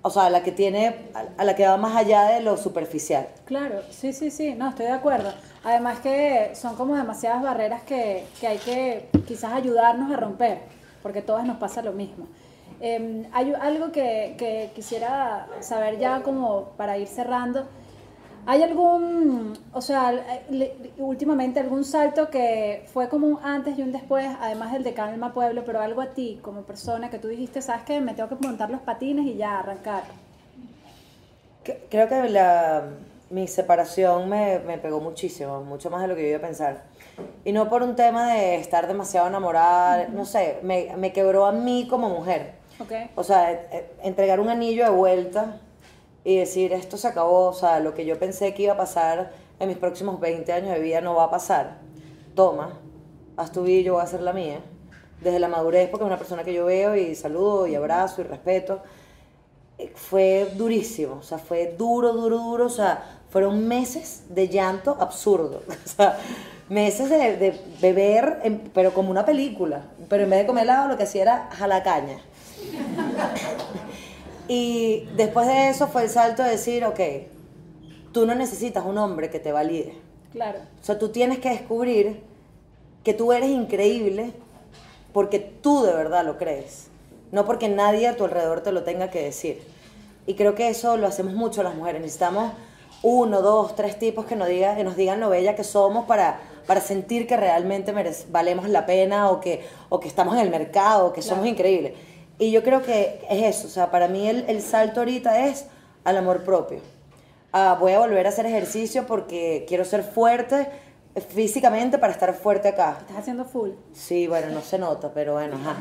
[0.00, 3.28] o sea, a la que tiene, a la que va más allá de lo superficial.
[3.44, 5.30] Claro, sí, sí, sí, no, estoy de acuerdo.
[5.62, 10.60] Además que son como demasiadas barreras que, que hay que quizás ayudarnos a romper,
[11.02, 12.26] porque todas nos pasa lo mismo.
[12.80, 17.66] Eh, hay algo que, que quisiera saber ya como para ir cerrando.
[18.46, 20.12] ¿Hay algún, o sea,
[20.50, 24.94] le- últimamente algún salto que fue como un antes y un después, además del de
[24.94, 28.28] Calma Pueblo, pero algo a ti como persona que tú dijiste, sabes que me tengo
[28.30, 30.04] que montar los patines y ya arrancar?
[31.90, 32.84] Creo que la,
[33.30, 36.84] mi separación me, me pegó muchísimo, mucho más de lo que yo iba a pensar.
[37.44, 41.52] Y no por un tema de estar demasiado enamorada, no sé, me, me quebró a
[41.52, 42.59] mí como mujer.
[42.80, 42.92] ¿Ok?
[43.14, 45.60] O sea, eh, eh, entregar un anillo de vuelta
[46.24, 49.32] y decir, esto se acabó, o sea, lo que yo pensé que iba a pasar
[49.58, 51.78] en mis próximos 20 años de vida no va a pasar.
[52.34, 52.78] Toma,
[53.36, 54.60] haz tu vida y yo voy a hacer la mía.
[55.20, 58.24] Desde la madurez, porque es una persona que yo veo y saludo y abrazo y
[58.24, 58.80] respeto.
[59.76, 64.96] Eh, Fue durísimo, o sea, fue duro, duro, duro, o sea, fueron meses de llanto
[64.98, 66.18] absurdo, o sea,
[66.68, 71.04] meses de, beber, pero como una película, pero en vez de comer helado lo que
[71.04, 72.18] hacía era jalacaña.
[74.48, 76.98] Y después de eso fue el salto de decir, ok,
[78.12, 79.94] tú no necesitas un hombre que te valide.
[80.32, 80.58] Claro.
[80.80, 82.20] O sea, tú tienes que descubrir
[83.04, 84.32] que tú eres increíble
[85.12, 86.88] porque tú de verdad lo crees,
[87.30, 89.62] no porque nadie a tu alrededor te lo tenga que decir.
[90.26, 92.00] Y creo que eso lo hacemos mucho las mujeres.
[92.00, 92.52] Necesitamos
[93.02, 96.40] uno, dos, tres tipos que nos digan, que nos digan lo bella que somos para,
[96.66, 97.94] para sentir que realmente
[98.30, 101.94] valemos la pena o que, o que estamos en el mercado, o que somos increíbles.
[102.40, 103.68] Y yo creo que es eso.
[103.68, 105.66] O sea, para mí el, el salto ahorita es
[106.04, 106.80] al amor propio.
[107.52, 110.66] Ah, voy a volver a hacer ejercicio porque quiero ser fuerte
[111.14, 112.96] eh, físicamente para estar fuerte acá.
[113.00, 113.70] Estás haciendo full.
[113.92, 115.76] Sí, bueno, no se nota, pero bueno, ajá.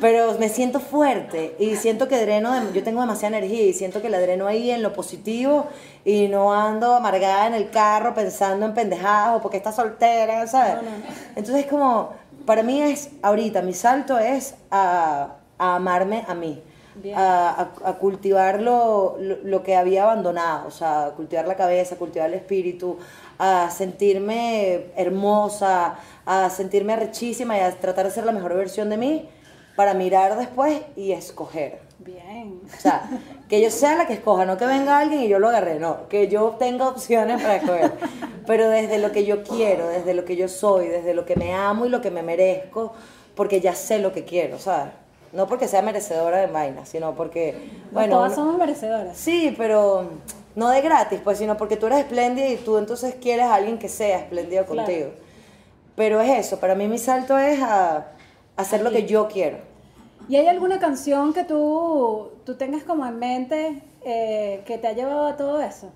[0.00, 4.10] Pero me siento fuerte y siento que dreno, yo tengo demasiada energía y siento que
[4.10, 5.68] la dreno ahí en lo positivo
[6.04, 10.74] y no ando amargada en el carro pensando en pendejadas o porque está soltera, ¿sabes?
[10.76, 10.88] No, no.
[11.36, 12.14] Entonces como,
[12.46, 16.62] para mí es, ahorita, mi salto es a, a amarme a mí.
[17.16, 21.56] A, a- a cultivar lo, lo- lo que había abandonado, o sea, a cultivar la
[21.56, 22.98] cabeza, a cultivar el espíritu,
[23.38, 28.98] a sentirme hermosa, a sentirme arrechísima y a tratar de ser la mejor versión de
[28.98, 29.28] mí
[29.74, 31.80] para mirar después y escoger.
[31.98, 32.60] Bien.
[32.76, 33.08] O sea,
[33.52, 36.08] que yo sea la que escoja, no que venga alguien y yo lo agarré, no,
[36.08, 37.92] que yo tenga opciones para escoger.
[38.46, 41.52] Pero desde lo que yo quiero, desde lo que yo soy, desde lo que me
[41.52, 42.94] amo y lo que me merezco,
[43.34, 44.94] porque ya sé lo que quiero, ¿sabes?
[45.34, 47.54] No porque sea merecedora de vainas, sino porque,
[47.90, 49.18] bueno, todas somos merecedoras.
[49.18, 50.08] Sí, pero
[50.54, 53.78] no de gratis, pues, sino porque tú eres espléndida y tú entonces quieres a alguien
[53.78, 54.86] que sea espléndido Claro.
[54.86, 55.10] contigo.
[55.94, 58.06] Pero es eso, para mí mi salto es a
[58.56, 59.58] hacer lo que yo quiero.
[60.32, 64.92] ¿Y hay alguna canción que tú, tú tengas como en mente eh, que te ha
[64.92, 65.92] llevado a todo eso?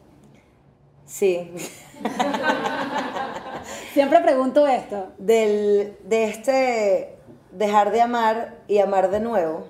[1.06, 1.54] Sí.
[3.94, 5.06] Siempre pregunto esto.
[5.16, 7.16] Del, de este
[7.50, 9.68] dejar de amar y amar de nuevo,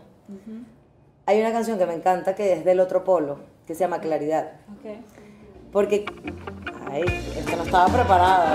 [1.26, 3.38] hay una canción que me encanta que es del otro polo,
[3.68, 4.54] que se llama Claridad.
[4.80, 4.96] Ok.
[5.70, 6.06] Porque.
[6.90, 7.04] Ay,
[7.38, 8.46] esto no estaba preparado.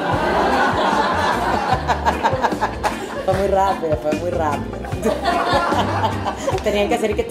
[3.31, 4.77] fue muy rápido, fue muy rápido.
[6.63, 7.27] Tenían que hacer que.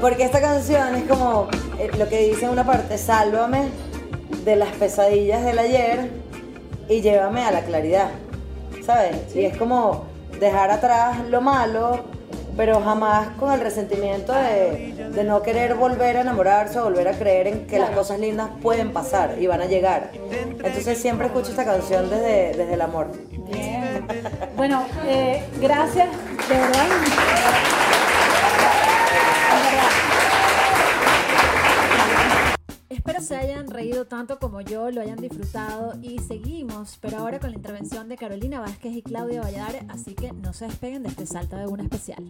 [0.00, 3.68] Porque esta canción es como eh, lo que dice en una parte: sálvame
[4.44, 6.10] de las pesadillas del ayer
[6.88, 8.10] y llévame a la claridad.
[8.84, 9.34] ¿Sabes?
[9.34, 10.06] Y es como
[10.40, 12.00] dejar atrás lo malo,
[12.56, 17.12] pero jamás con el resentimiento de, de no querer volver a enamorarse o volver a
[17.12, 20.10] creer en que las cosas lindas pueden pasar y van a llegar.
[20.64, 23.08] Entonces siempre escucho esta canción desde, desde el amor.
[23.52, 23.81] Bien.
[24.56, 26.08] Bueno, eh, gracias,
[26.48, 26.86] de verdad.
[32.88, 37.50] Espero se hayan reído tanto como yo, lo hayan disfrutado y seguimos, pero ahora con
[37.50, 41.26] la intervención de Carolina Vázquez y Claudia Valladares, así que no se despeguen de este
[41.26, 42.24] salto de una especial.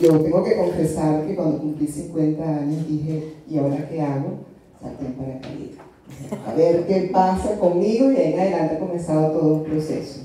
[0.00, 4.44] Yo tengo que confesar que cuando cumplí 50 años dije, ¿y ahora qué hago?
[4.80, 5.87] Salté en paracaídas.
[6.46, 10.20] A ver qué pasa conmigo y ahí en adelante ha comenzado todo un proceso.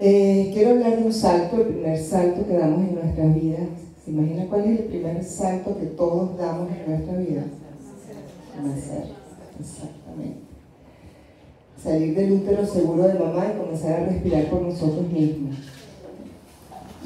[0.00, 3.60] Eh, quiero hablar de un salto, el primer salto que damos en nuestras vidas.
[4.04, 7.44] ¿Se imagina cuál es el primer salto que todos damos en nuestra vida?
[8.62, 9.04] Nacer,
[9.58, 10.40] exactamente.
[11.82, 15.56] Salir del útero seguro de mamá y comenzar a respirar por nosotros mismos.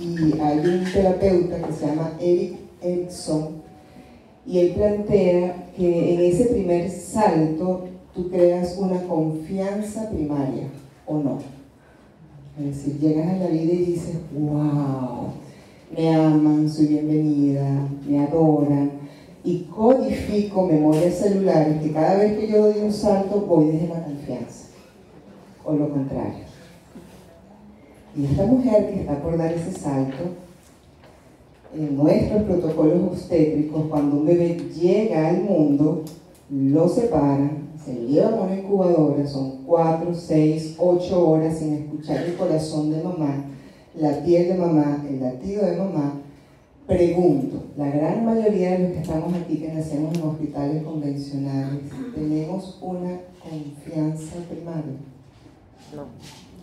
[0.01, 3.63] Y hay un terapeuta que se llama Eric Erickson
[4.47, 7.88] y él plantea que en ese primer salto
[8.19, 10.67] tú creas una confianza primaria,
[11.07, 11.39] ¿o no?
[12.59, 15.29] Es decir, llegas a la vida y dices, wow,
[15.97, 18.91] me aman, soy bienvenida, me adoran,
[19.45, 24.03] y codifico memorias celulares que cada vez que yo doy un salto voy desde la
[24.03, 24.71] confianza,
[25.65, 26.45] o lo contrario.
[28.17, 30.25] Y esta mujer que está por dar ese salto,
[31.73, 36.03] en nuestros protocolos obstétricos, cuando un bebé llega al mundo,
[36.51, 42.37] lo separan, se llevan a una incubadora, son 4, 6, 8 horas sin escuchar el
[42.37, 43.45] corazón de mamá,
[43.95, 46.21] la piel de mamá, el latido de mamá.
[46.87, 51.81] Pregunto, la gran mayoría de los que estamos aquí, que nacemos en hospitales convencionales,
[52.15, 54.97] ¿tenemos una confianza primaria?
[55.95, 56.07] No.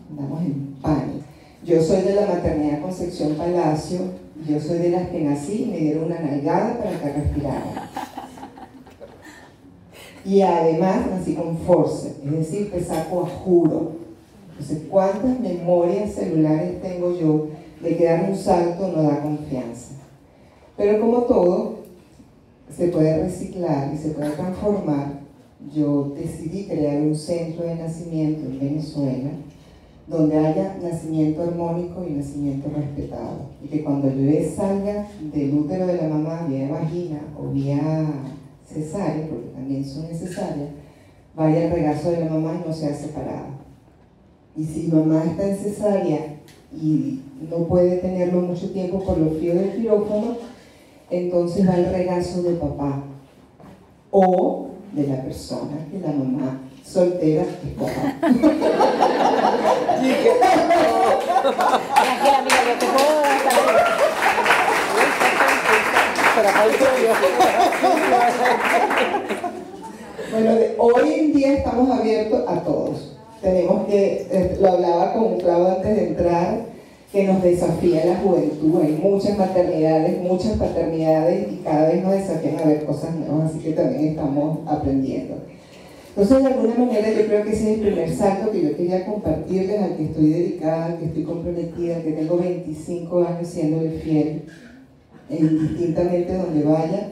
[0.10, 1.26] Andamos en pánico.
[1.66, 4.00] Yo soy de la maternidad Concepción Palacio,
[4.48, 7.90] yo soy de las que nací y me dieron una nalgada para que respirara.
[10.26, 13.92] Y además nací con force, es decir, que saco a juro.
[14.50, 17.48] Entonces, ¿cuántas memorias celulares tengo yo
[17.82, 19.96] de que dar un salto no da confianza?
[20.76, 21.76] Pero como todo,
[22.76, 25.20] se puede reciclar y se puede transformar.
[25.74, 29.30] Yo decidí crear un centro de nacimiento en Venezuela
[30.08, 33.50] donde haya nacimiento armónico y nacimiento respetado.
[33.64, 38.08] Y que cuando el bebé salga del útero de la mamá vía vagina o vía
[38.66, 40.70] cesárea, porque también son necesarias,
[41.36, 43.50] vaya al regazo de la mamá y no sea separada.
[44.56, 46.38] Y si mamá está en cesárea
[46.74, 50.38] y no puede tenerlo mucho tiempo por los fríos del quirófano,
[51.10, 53.04] entonces va al regazo de papá
[54.12, 58.18] o de la persona que la mamá soltera escoja.
[62.00, 63.16] Tranquila, amiga, yo te puedo
[70.32, 73.18] Bueno, hoy en día estamos abiertos a todos.
[73.42, 76.66] Tenemos que, eh, lo hablaba con Claudio antes de entrar,
[77.14, 78.82] que nos desafía la juventud.
[78.82, 83.60] Hay muchas maternidades, muchas paternidades y cada vez nos desafían a ver cosas nuevas, así
[83.60, 85.36] que también estamos aprendiendo.
[86.10, 89.06] Entonces, de alguna manera, yo creo que ese es el primer salto que yo quería
[89.06, 94.44] compartirles, al que estoy dedicada, al que estoy comprometida, que tengo 25 años siendo fiel,
[95.30, 97.12] indistintamente donde vaya,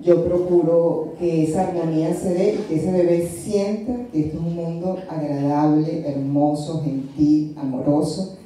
[0.00, 4.44] yo procuro que esa armonía se dé y que ese bebé sienta que esto es
[4.44, 8.36] un mundo agradable, hermoso, gentil, amoroso.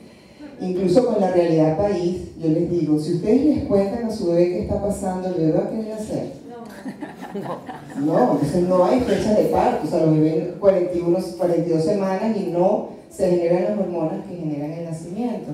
[0.60, 4.48] Incluso con la realidad país, yo les digo, si ustedes les cuentan a su bebé
[4.48, 6.42] qué está pasando, ¿el bebé va a querer hacer?
[8.04, 12.50] No, entonces no hay fecha de parto, o sea, los bebés 41, 42 semanas y
[12.50, 15.50] no se generan las hormonas que generan el nacimiento.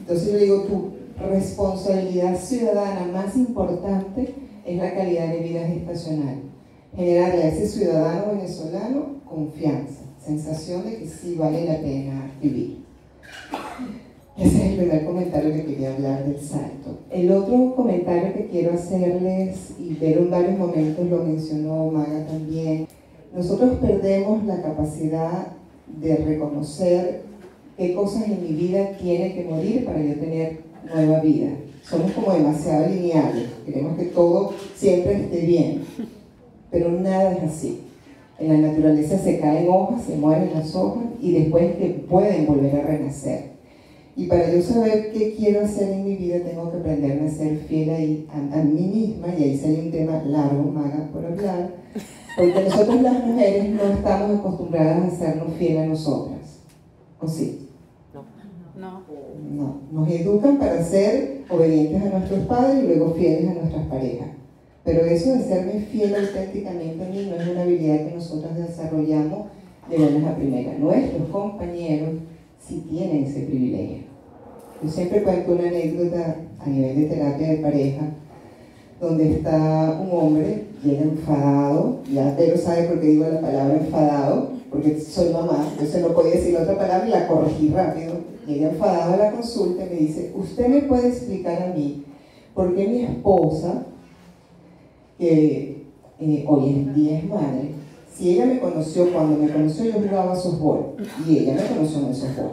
[0.00, 4.34] Entonces yo digo, tu responsabilidad ciudadana más importante
[4.64, 6.36] es la calidad de vida gestacional.
[6.94, 12.84] Generarle a ese ciudadano venezolano confianza, sensación de que sí vale la pena vivir.
[14.36, 16.98] Ese es el primer comentario que quería hablar del salto.
[17.10, 22.88] El otro comentario que quiero hacerles, y ver en varios momentos lo mencionó Maga también,
[23.34, 25.48] nosotros perdemos la capacidad
[25.86, 27.22] de reconocer
[27.76, 31.48] qué cosas en mi vida tienen que morir para yo tener nueva vida.
[31.82, 35.82] Somos como demasiado lineales, queremos que todo siempre esté bien,
[36.70, 37.80] pero nada es así.
[38.38, 42.76] En la naturaleza se caen hojas, se mueren las hojas y después que pueden volver
[42.76, 43.50] a renacer.
[44.16, 47.58] Y para yo saber qué quiero hacer en mi vida, tengo que aprenderme a ser
[47.58, 51.70] fiel a, a, mí misma, y ahí sale un tema largo, maga por hablar,
[52.36, 56.38] porque nosotros las mujeres no estamos acostumbradas a sernos fieles a nosotras.
[57.20, 57.69] ¿O sí?
[59.50, 59.64] No.
[59.64, 59.80] No.
[59.92, 60.00] No.
[60.00, 64.28] Nos educan para ser obedientes a nuestros padres y luego fieles a nuestras parejas.
[64.84, 69.48] Pero eso de serme fiel auténticamente a mí no es una habilidad que nosotras desarrollamos
[69.90, 70.72] de buenas a primera.
[70.78, 72.14] Nuestros compañeros
[72.58, 74.04] sí tienen ese privilegio.
[74.82, 78.02] Yo siempre cuento una anécdota a nivel de terapia de pareja,
[79.00, 84.50] donde está un hombre, llega enfadado, ya Pedro sabe por qué digo la palabra enfadado,
[84.70, 88.14] porque soy mamá, entonces no podía decir otra palabra y la corregí rápido.
[88.50, 92.02] Llega enfadado a la consulta y me dice, ¿usted me puede explicar a mí
[92.52, 93.84] por qué mi esposa,
[95.16, 95.84] que
[96.18, 97.70] eh, hoy en día es madre,
[98.12, 100.96] si ella me conoció, cuando me conoció yo jugaba softball
[101.28, 102.50] y ella me conoció en el softball.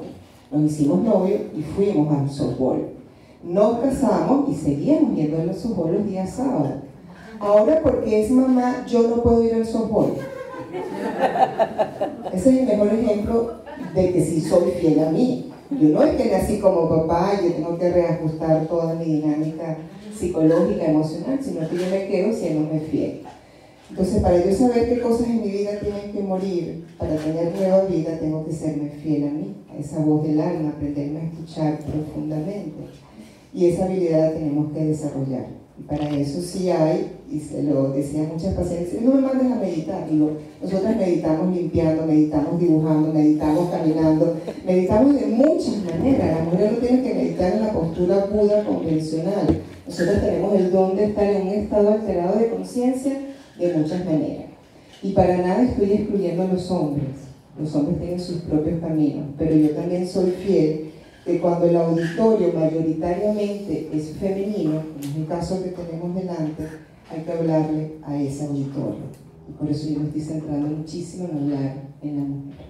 [0.52, 2.90] Nos hicimos novios y fuimos al softball.
[3.44, 6.74] Nos casamos y seguíamos yendo al softball los días sábados.
[7.40, 10.14] Ahora porque es mamá, yo no puedo ir al softball.
[12.34, 13.54] Ese es el mejor ejemplo
[13.96, 15.47] de que si soy fiel a mí.
[15.70, 19.78] Yo no es que nací como papá y yo tengo que reajustar toda mi dinámica
[20.18, 23.22] psicológica, emocional, sino que yo me quedo siendo fiel.
[23.90, 27.86] Entonces, para yo saber qué cosas en mi vida tienen que morir, para tener nueva
[27.86, 31.80] vida, tengo que serme fiel a mí, a esa voz del alma, aprenderme a escuchar
[31.80, 32.78] profundamente.
[33.54, 35.67] Y esa habilidad la tenemos que desarrollar.
[35.86, 40.10] Para eso sí hay, y se lo decían muchas pacientes, no me mandes a meditar.
[40.10, 46.40] Digo, nosotras meditamos limpiando, meditamos dibujando, meditamos caminando, meditamos de muchas maneras.
[46.40, 49.62] La mujer no tiene que meditar en la postura Buda convencional.
[49.86, 53.14] Nosotros tenemos el don de estar en un estado alterado de conciencia
[53.58, 54.46] de muchas maneras.
[55.04, 57.08] Y para nada estoy excluyendo a los hombres.
[57.60, 60.87] Los hombres tienen sus propios caminos, pero yo también soy fiel
[61.28, 66.64] que cuando el auditorio mayoritariamente es femenino, como es el caso que tenemos delante,
[67.12, 69.04] hay que hablarle a ese auditorio.
[69.50, 72.68] Y por eso yo me estoy centrando muchísimo en hablar en la mujer.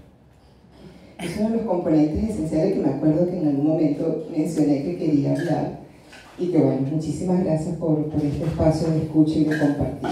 [1.20, 4.97] Es uno de los componentes esenciales que me acuerdo que en algún momento mencioné que
[4.97, 5.80] quería hablar.
[6.39, 10.10] Y que bueno, muchísimas gracias por, por este espacio de escucha y de compartir.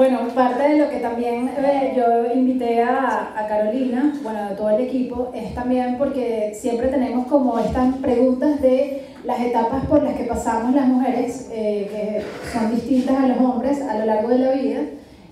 [0.00, 4.70] Bueno, parte de lo que también eh, yo invité a, a, Carolina, bueno, de todo
[4.70, 10.14] el equipo, es también porque siempre tenemos como estas preguntas de las etapas por las
[10.14, 14.38] que pasamos las mujeres, eh, que son distintas a los hombres a lo largo de
[14.38, 14.80] la vida,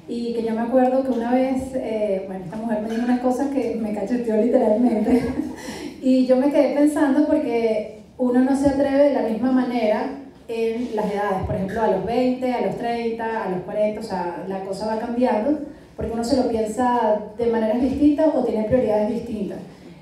[0.07, 3.21] y que yo me acuerdo que una vez, eh, bueno, esta mujer me dijo unas
[3.21, 5.23] cosas que me cacheteó literalmente,
[6.03, 10.19] y yo me quedé pensando porque uno no se atreve de la misma manera
[10.49, 14.03] en las edades, por ejemplo, a los 20, a los 30, a los 40, o
[14.03, 15.59] sea, la cosa va cambiando,
[15.95, 19.59] porque uno se lo piensa de maneras distintas o tiene prioridades distintas.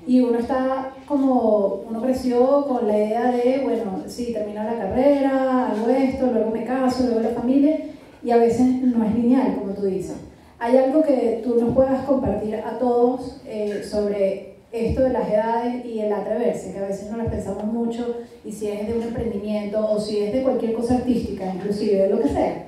[0.07, 5.67] Y uno está como, uno creció con la idea de, bueno, sí, termino la carrera,
[5.67, 7.79] hago esto, luego me caso, luego la familia,
[8.23, 10.15] y a veces no es lineal, como tú dices.
[10.59, 15.85] ¿Hay algo que tú nos puedas compartir a todos eh, sobre esto de las edades
[15.85, 19.03] y el atreverse, que a veces no las pensamos mucho, y si es de un
[19.03, 22.67] emprendimiento o si es de cualquier cosa artística, inclusive de lo que sea,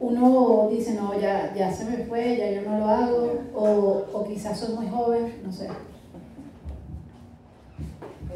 [0.00, 4.24] uno dice, no, ya, ya se me fue, ya yo no lo hago, o, o
[4.24, 5.68] quizás soy muy joven, no sé.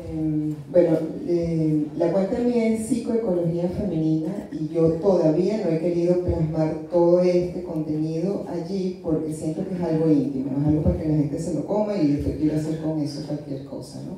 [0.06, 6.22] Eh, bueno, eh, la cuenta mía es psicoecología femenina y yo todavía no he querido
[6.22, 11.08] plasmar todo este contenido allí porque siento que es algo íntimo, es algo para que
[11.08, 14.16] la gente se lo coma y después quiero hacer con eso cualquier cosa, ¿no?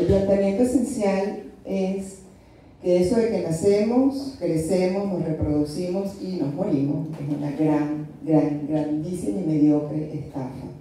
[0.00, 2.20] El planteamiento esencial es
[2.82, 8.66] que eso de que nacemos, crecemos, nos reproducimos y nos morimos es una gran, gran,
[8.66, 10.71] grandísima y mediocre estafa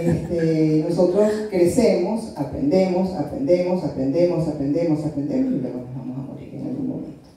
[0.00, 6.66] este, nosotros crecemos, aprendemos, aprendemos, aprendemos, aprendemos, aprendemos y luego nos vamos a morir en
[6.66, 7.28] algún momento.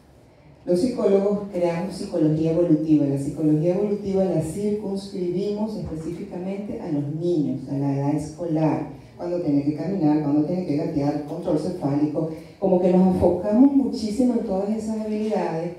[0.66, 3.05] Los psicólogos creamos psicología evolutiva.
[3.05, 9.64] La psicología evolutiva la circunscribimos específicamente a los niños, a la edad escolar, cuando tiene
[9.64, 12.30] que caminar, cuando tiene que gatear, control cefálico,
[12.60, 15.72] como que nos enfocamos muchísimo en todas esas habilidades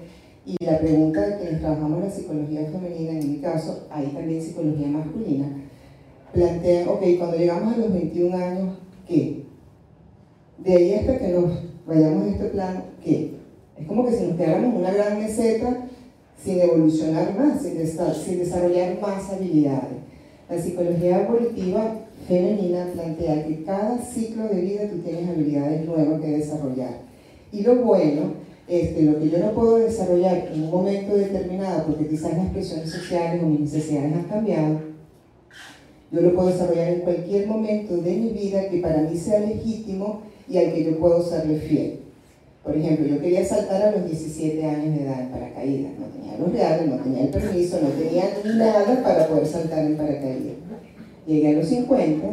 [0.49, 5.47] y la pregunta quienes trabajamos la psicología femenina, en mi caso, hay también psicología masculina,
[6.33, 9.45] plantean, ok, cuando llegamos a los 21 años, ¿qué?
[10.59, 11.53] De ahí hasta que nos
[11.87, 13.35] vayamos a este plano, ¿qué?
[13.79, 15.87] Es como que si nos quedáramos una gran meseta
[16.43, 17.77] sin evolucionar más, sin,
[18.25, 19.99] sin desarrollar más habilidades.
[20.49, 21.95] La psicología evolutiva
[22.27, 27.01] femenina plantea que cada ciclo de vida tú tienes habilidades nuevas que desarrollar.
[27.53, 28.33] Y lo bueno
[28.69, 32.51] es que lo que yo no puedo desarrollar en un momento determinado, porque quizás las
[32.51, 34.81] presiones sociales o mis necesidades han cambiado,
[36.11, 40.23] yo lo puedo desarrollar en cualquier momento de mi vida que para mí sea legítimo
[40.49, 42.01] y al que yo puedo serle fiel.
[42.65, 45.93] Por ejemplo, yo quería saltar a los 17 años de edad en paracaídas.
[45.99, 48.25] No tenía los reales, no tenía el permiso, no tenía
[48.57, 50.57] nada para poder saltar en paracaídas.
[51.27, 52.27] Llegué a los 50,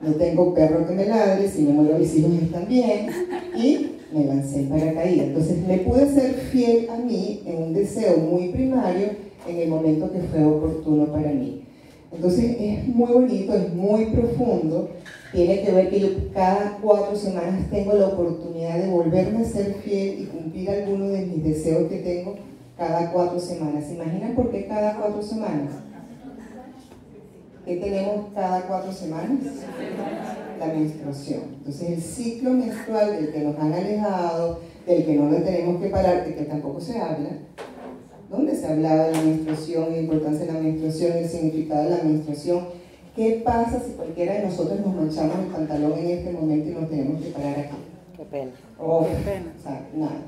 [0.00, 3.08] no tengo perro que me ladre, si me muero mis hijos están bien,
[3.56, 5.26] y me lancé en paracaídas.
[5.26, 9.10] Entonces me pude ser fiel a mí en un deseo muy primario
[9.48, 11.67] en el momento que fue oportuno para mí.
[12.12, 14.90] Entonces es muy bonito, es muy profundo.
[15.32, 19.74] Tiene que ver que yo cada cuatro semanas tengo la oportunidad de volverme a ser
[19.74, 22.36] fiel y cumplir alguno de mis deseos que tengo
[22.76, 23.84] cada cuatro semanas.
[23.86, 25.72] ¿Se imaginan por qué cada cuatro semanas?
[27.66, 29.40] ¿Qué tenemos cada cuatro semanas?
[30.58, 31.40] la menstruación.
[31.58, 35.88] Entonces el ciclo menstrual del que nos han alejado, del que no lo tenemos que
[35.88, 37.30] parar, de que tampoco se habla,
[38.30, 42.02] ¿dónde se hablaba de la menstruación, la importancia de la menstruación, el significado de la
[42.04, 42.66] menstruación?
[43.16, 46.88] ¿Qué pasa si cualquiera de nosotros nos manchamos el pantalón en este momento y nos
[46.88, 47.76] tenemos que parar aquí?
[48.16, 48.50] Qué pena.
[48.78, 50.22] Oh, O sea, nada.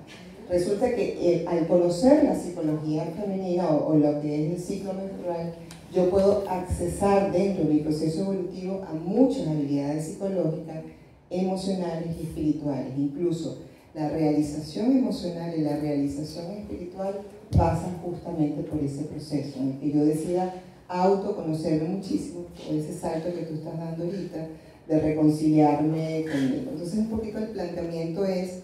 [0.49, 4.93] Resulta que eh, al conocer la psicología femenina o, o lo que es el ciclo
[4.95, 5.55] menstrual,
[5.95, 10.83] yo puedo accesar dentro de mi proceso evolutivo a muchas habilidades psicológicas,
[11.31, 12.93] emocionales y espirituales.
[12.97, 13.59] Incluso
[13.95, 17.15] la realización emocional y la realización espiritual
[17.57, 20.55] pasan justamente por ese proceso, en el que yo decida
[20.89, 24.47] autoconocerme muchísimo, por ese salto que tú estás dando ahorita,
[24.89, 26.71] de reconciliarme conmigo.
[26.73, 28.61] Entonces un poquito el planteamiento es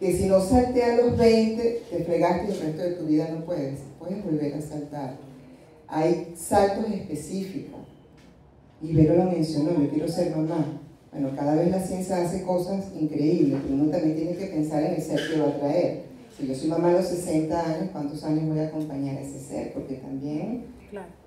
[0.00, 3.28] que si no salté a los 20, te fregaste y el resto de tu vida
[3.28, 5.16] no puedes, puedes volver a saltar.
[5.86, 7.80] Hay saltos específicos.
[8.82, 10.80] Y Vero lo mencionó, yo quiero ser mamá.
[11.12, 14.94] Bueno, cada vez la ciencia hace cosas increíbles, pero uno también tiene que pensar en
[14.94, 16.13] el ser que va a traer.
[16.36, 19.38] Si yo soy mamá a los 60 años, ¿cuántos años voy a acompañar a ese
[19.38, 19.72] ser?
[19.72, 20.64] Porque también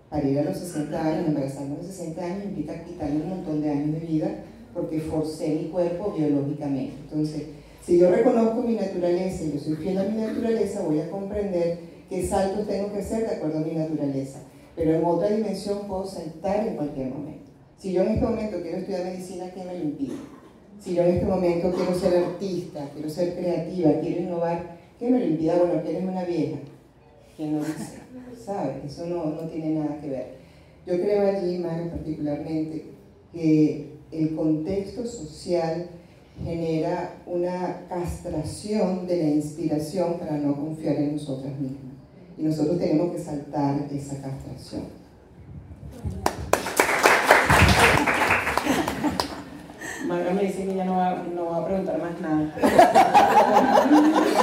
[0.09, 3.61] para ir a los 60 años, embarazarme a los 60 años implica quitarme un montón
[3.61, 4.43] de años de vida
[4.73, 6.93] porque forcé mi cuerpo biológicamente.
[7.03, 7.43] Entonces,
[7.85, 11.79] si yo reconozco mi naturaleza y yo soy fiel a mi naturaleza, voy a comprender
[12.09, 14.39] qué saltos tengo que hacer de acuerdo a mi naturaleza.
[14.75, 17.49] Pero en otra dimensión puedo saltar en cualquier momento.
[17.77, 20.15] Si yo en este momento quiero estudiar medicina, ¿qué me lo impide?
[20.79, 25.19] Si yo en este momento quiero ser artista, quiero ser creativa, quiero innovar, ¿qué me
[25.19, 25.57] lo impide?
[25.57, 26.57] Bueno, que eres una vieja.
[27.35, 27.99] ¿Quién lo dice?
[28.43, 28.85] ¿Sabes?
[28.85, 30.37] Eso no, no tiene nada que ver.
[30.85, 32.85] Yo creo allí, Mario, particularmente,
[33.33, 35.89] que el contexto social
[36.43, 41.93] genera una castración de la inspiración para no confiar en nosotras mismas.
[42.37, 44.83] Y nosotros tenemos que saltar esa castración.
[50.07, 52.55] Maga me dice que ya no va, no va a preguntar más nada.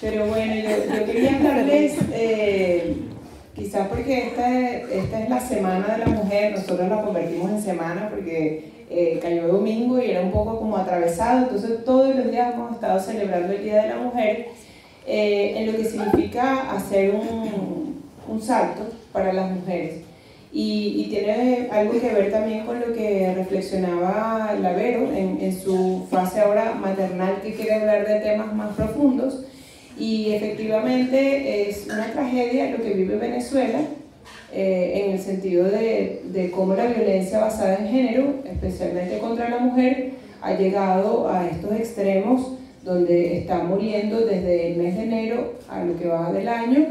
[0.00, 2.96] Pero bueno, yo, quería hablarles, eh,
[3.54, 8.08] quizás porque esta, esta es la Semana de la Mujer, nosotros la convertimos en semana
[8.08, 12.72] porque eh, cayó domingo y era un poco como atravesado, entonces todos los días hemos
[12.72, 14.48] estado celebrando el Día de la Mujer,
[15.06, 20.09] eh, en lo que significa hacer un, un salto para las mujeres.
[20.52, 26.74] Y, tiene algo que ver también con lo que reflexionaba Lavero en, su fase ahora
[26.74, 29.44] maternal que quiere hablar de temas más profundos.
[29.98, 33.80] Y efectivamente es una tragedia lo que vive Venezuela
[34.52, 40.12] eh, en el sentido de cómo la violencia basada en género, especialmente contra la mujer,
[40.42, 45.98] ha llegado a estos extremos donde está muriendo desde el mes de enero a lo
[45.98, 46.86] que va del año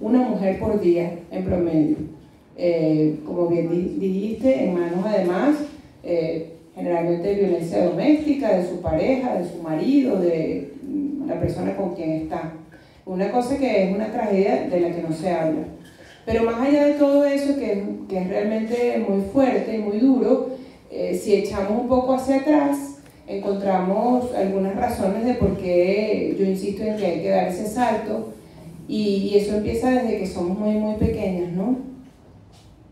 [0.00, 2.13] una mujer por día en promedio
[2.56, 5.56] eh, como bien dijiste, en manos además
[6.02, 10.72] eh, generalmente de violencia doméstica, de su pareja, de su marido, de
[11.26, 12.52] la persona con quien está.
[13.06, 15.64] Una cosa que es una tragedia de la que no se habla.
[16.26, 20.50] Pero más allá de todo eso, que, que es realmente muy fuerte y muy duro,
[20.90, 26.82] eh, si echamos un poco hacia atrás, encontramos algunas razones de por qué yo insisto
[26.82, 28.32] en que hay que dar ese salto.
[28.88, 31.93] Y, y eso empieza desde que somos muy, muy pequeñas, ¿no?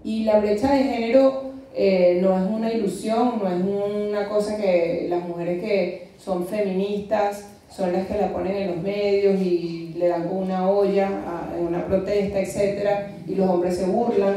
[0.05, 5.07] Y la brecha de género eh, no es una ilusión, no es una cosa que
[5.09, 10.09] las mujeres que son feministas son las que la ponen en los medios y le
[10.09, 11.09] dan con una olla
[11.57, 12.89] en una protesta, etc.
[13.27, 14.37] Y los hombres se burlan,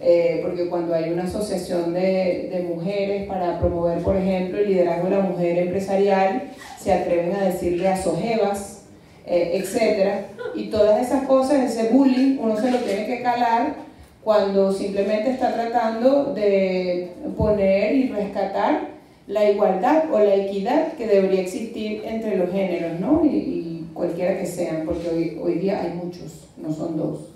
[0.00, 5.08] eh, porque cuando hay una asociación de, de, mujeres para promover, por ejemplo, el liderazgo
[5.08, 6.50] de la mujer empresarial,
[6.80, 8.84] se atreven a decirle a sojevas,
[9.26, 10.26] eh, etc.
[10.54, 13.85] Y todas esas cosas, ese bullying, uno se lo tiene que calar
[14.26, 18.88] cuando simplemente está tratando de poner y rescatar
[19.28, 23.24] la igualdad o la equidad que debería existir entre los géneros, ¿no?
[23.24, 27.28] Y, cualquiera que sean, porque hoy, día hay muchos, no son dos.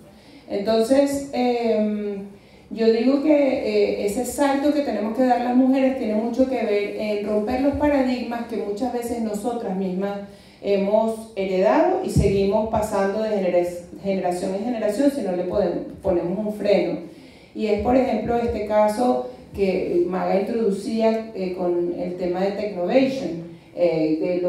[0.49, 2.23] Entonces, eh,
[2.71, 6.57] yo digo que eh, ese salto que tenemos que dar las mujeres tiene mucho que
[6.57, 10.19] ver en romper los paradigmas que muchas veces nosotras mismas
[10.61, 13.41] hemos heredado y seguimos pasando de
[14.03, 17.01] generación en generación si no le podemos, ponemos un freno.
[17.55, 23.51] Y es, por ejemplo, este caso que Maga introducía eh, con el tema de Technovation.
[23.75, 24.43] Eh,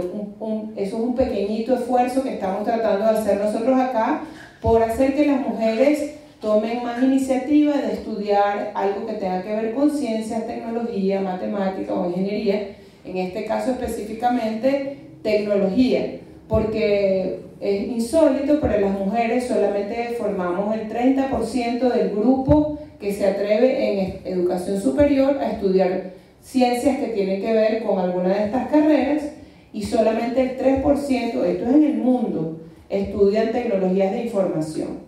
[0.76, 4.22] eso es un pequeñito esfuerzo que estamos tratando de hacer nosotros acá
[4.62, 9.74] por hacer que las mujeres tomen más iniciativa de estudiar algo que tenga que ver
[9.74, 12.76] con ciencias, tecnología, matemática o ingeniería,
[13.06, 16.20] en este caso específicamente tecnología,
[16.52, 23.88] porque es insólito, pero las mujeres solamente formamos el 30% del grupo que se atreve
[23.90, 29.32] en educación superior a estudiar ciencias que tienen que ver con alguna de estas carreras
[29.72, 35.00] y solamente el 3%, esto es en el mundo, estudian tecnologías de información.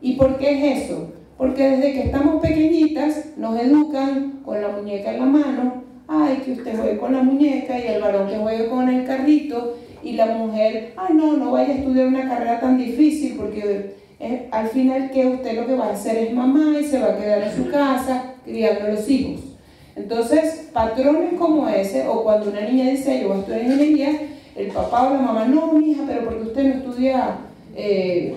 [0.00, 1.12] ¿Y por qué es eso?
[1.36, 6.52] Porque desde que estamos pequeñitas nos educan con la muñeca en la mano, ay, que
[6.52, 10.26] usted juegue con la muñeca y el varón que juegue con el carrito y la
[10.26, 15.10] mujer, ay, no, no vaya a estudiar una carrera tan difícil porque eh, al final
[15.10, 17.56] que usted lo que va a hacer es mamá y se va a quedar en
[17.56, 19.40] su casa criando a los hijos.
[19.96, 24.10] Entonces, patrones como ese, o cuando una niña dice, yo voy a estudiar ingeniería,
[24.56, 27.36] el papá o la mamá, no, hija, pero porque usted no estudia
[27.76, 28.34] eh,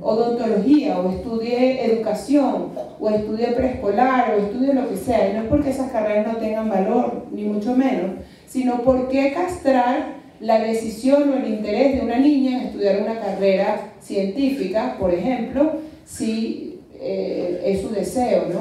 [0.00, 5.30] odontología, o estudie educación, o estudie preescolar, o estudie lo que sea.
[5.30, 8.12] Y no es porque esas carreras no tengan valor, ni mucho menos,
[8.46, 13.92] sino porque castrar la decisión o el interés de una niña en estudiar una carrera
[14.00, 15.74] científica, por ejemplo,
[16.04, 18.60] si eh, es su deseo, ¿no?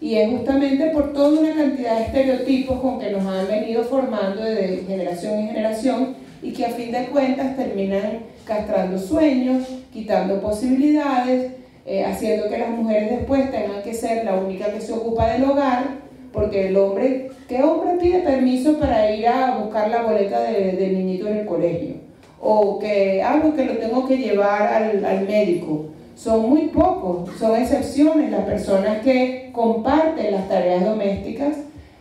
[0.00, 4.42] Y es justamente por toda una cantidad de estereotipos con que nos han venido formando
[4.42, 11.52] de generación en generación y que a fin de cuentas terminan castrando sueños, quitando posibilidades,
[11.84, 15.44] eh, haciendo que las mujeres después tengan que ser la única que se ocupa del
[15.44, 15.84] hogar,
[16.32, 20.88] porque el hombre, ¿qué hombre pide permiso para ir a buscar la boleta del de
[20.88, 21.94] niñito en el colegio?
[22.40, 27.56] O que algo que lo tengo que llevar al, al médico son muy pocos, son
[27.56, 31.56] excepciones las personas que comparten las tareas domésticas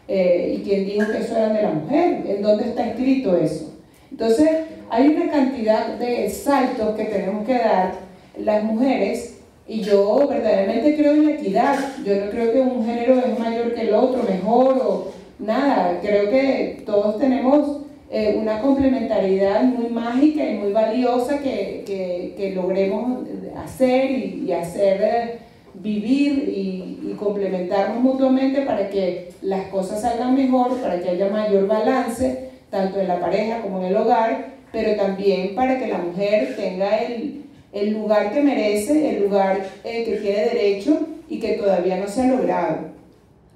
[0.08, 3.74] eh, y quien dijo que eso era de la mujer, ¿en dónde está escrito eso?
[4.12, 4.50] Entonces,
[4.90, 7.94] hay una cantidad de saltos que tenemos que dar
[8.38, 9.39] las mujeres
[9.70, 13.76] y yo verdaderamente creo en la equidad, yo no creo que un género es mayor
[13.76, 20.44] que el otro, mejor o nada, creo que todos tenemos eh, una complementariedad muy mágica
[20.44, 23.28] y muy valiosa que, que, que logremos
[23.64, 25.40] hacer y, hacer eh,
[25.76, 31.68] vivir y, y, complementarnos mutuamente para que las cosas salgan mejor, para que haya mayor
[31.68, 36.56] balance, tanto en la pareja como en el hogar, pero también para que la mujer
[36.56, 41.98] tenga el, el lugar que merece, el lugar eh, que tiene derecho y que todavía
[41.98, 42.78] no se ha logrado.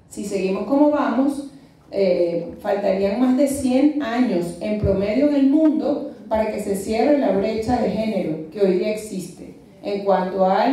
[0.08, 1.50] Si seguimos como vamos,
[1.90, 7.18] eh, faltarían más de 100 años en promedio en el mundo para que se cierre
[7.18, 10.66] la brecha de género que hoy día existe en cuanto a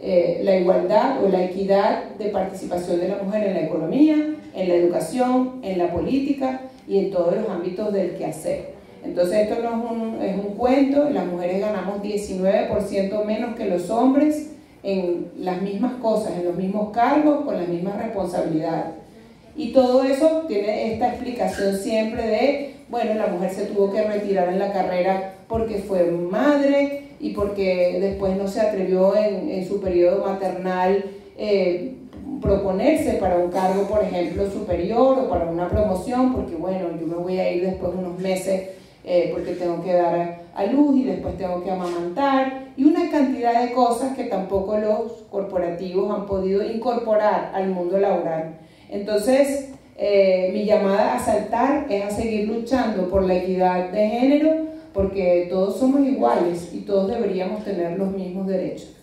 [0.00, 4.68] eh, la igualdad o la equidad de participación de la mujer en la economía, en
[4.68, 8.77] la educación, en la política y en todos los ámbitos del quehacer.
[9.04, 13.90] Entonces esto no es un, es un cuento, las mujeres ganamos 19% menos que los
[13.90, 14.50] hombres
[14.82, 18.94] en las mismas cosas, en los mismos cargos, con las mismas responsabilidades.
[19.56, 24.48] Y todo eso tiene esta explicación siempre de, bueno, la mujer se tuvo que retirar
[24.48, 30.24] en la carrera porque fue madre y porque después no se atrevió en, su periodo
[30.24, 31.04] maternal
[31.36, 31.94] eh,
[32.40, 37.16] proponerse para un cargo, por ejemplo, superior o para una promoción, porque bueno, yo me
[37.16, 38.77] voy a ir después de unos meses
[39.10, 43.62] eh, porque tengo que dar a luz y después tengo que amamantar y una cantidad
[43.62, 48.58] de cosas que tampoco los corporativos han podido incorporar al mundo laboral.
[48.90, 54.66] Entonces, eh, mi llamada a saltar es a seguir luchando por la equidad de género,
[54.92, 58.94] porque todos somos iguales y todos deberíamos tener los mismos derechos.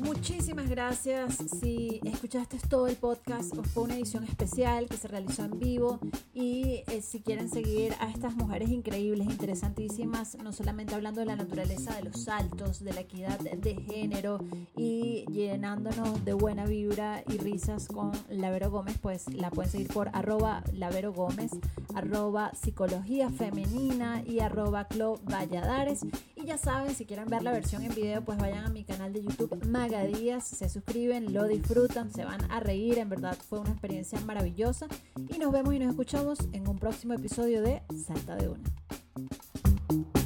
[0.00, 1.38] Muchísimas gracias.
[1.60, 5.98] Si escuchaste todo el podcast, fue una edición especial que se realizó en vivo.
[6.34, 11.36] Y eh, si quieren seguir a estas mujeres increíbles, interesantísimas, no solamente hablando de la
[11.36, 14.38] naturaleza de los saltos, de la equidad de género
[14.76, 20.10] y llenándonos de buena vibra y risas con Lavero Gómez, pues la pueden seguir por
[20.12, 21.52] arroba Lavero Gómez,
[21.94, 26.00] arroba psicología femenina y arroba Club Valladares.
[26.36, 29.12] Y ya saben, si quieren ver la versión en video, pues vayan a mi canal
[29.12, 33.70] de YouTube Magadías, se suscriben, lo disfrutan, se van a reír, en verdad fue una
[33.70, 34.88] experiencia maravillosa.
[35.28, 40.17] Y nos vemos y nos escuchamos en un próximo episodio de Salta de Una.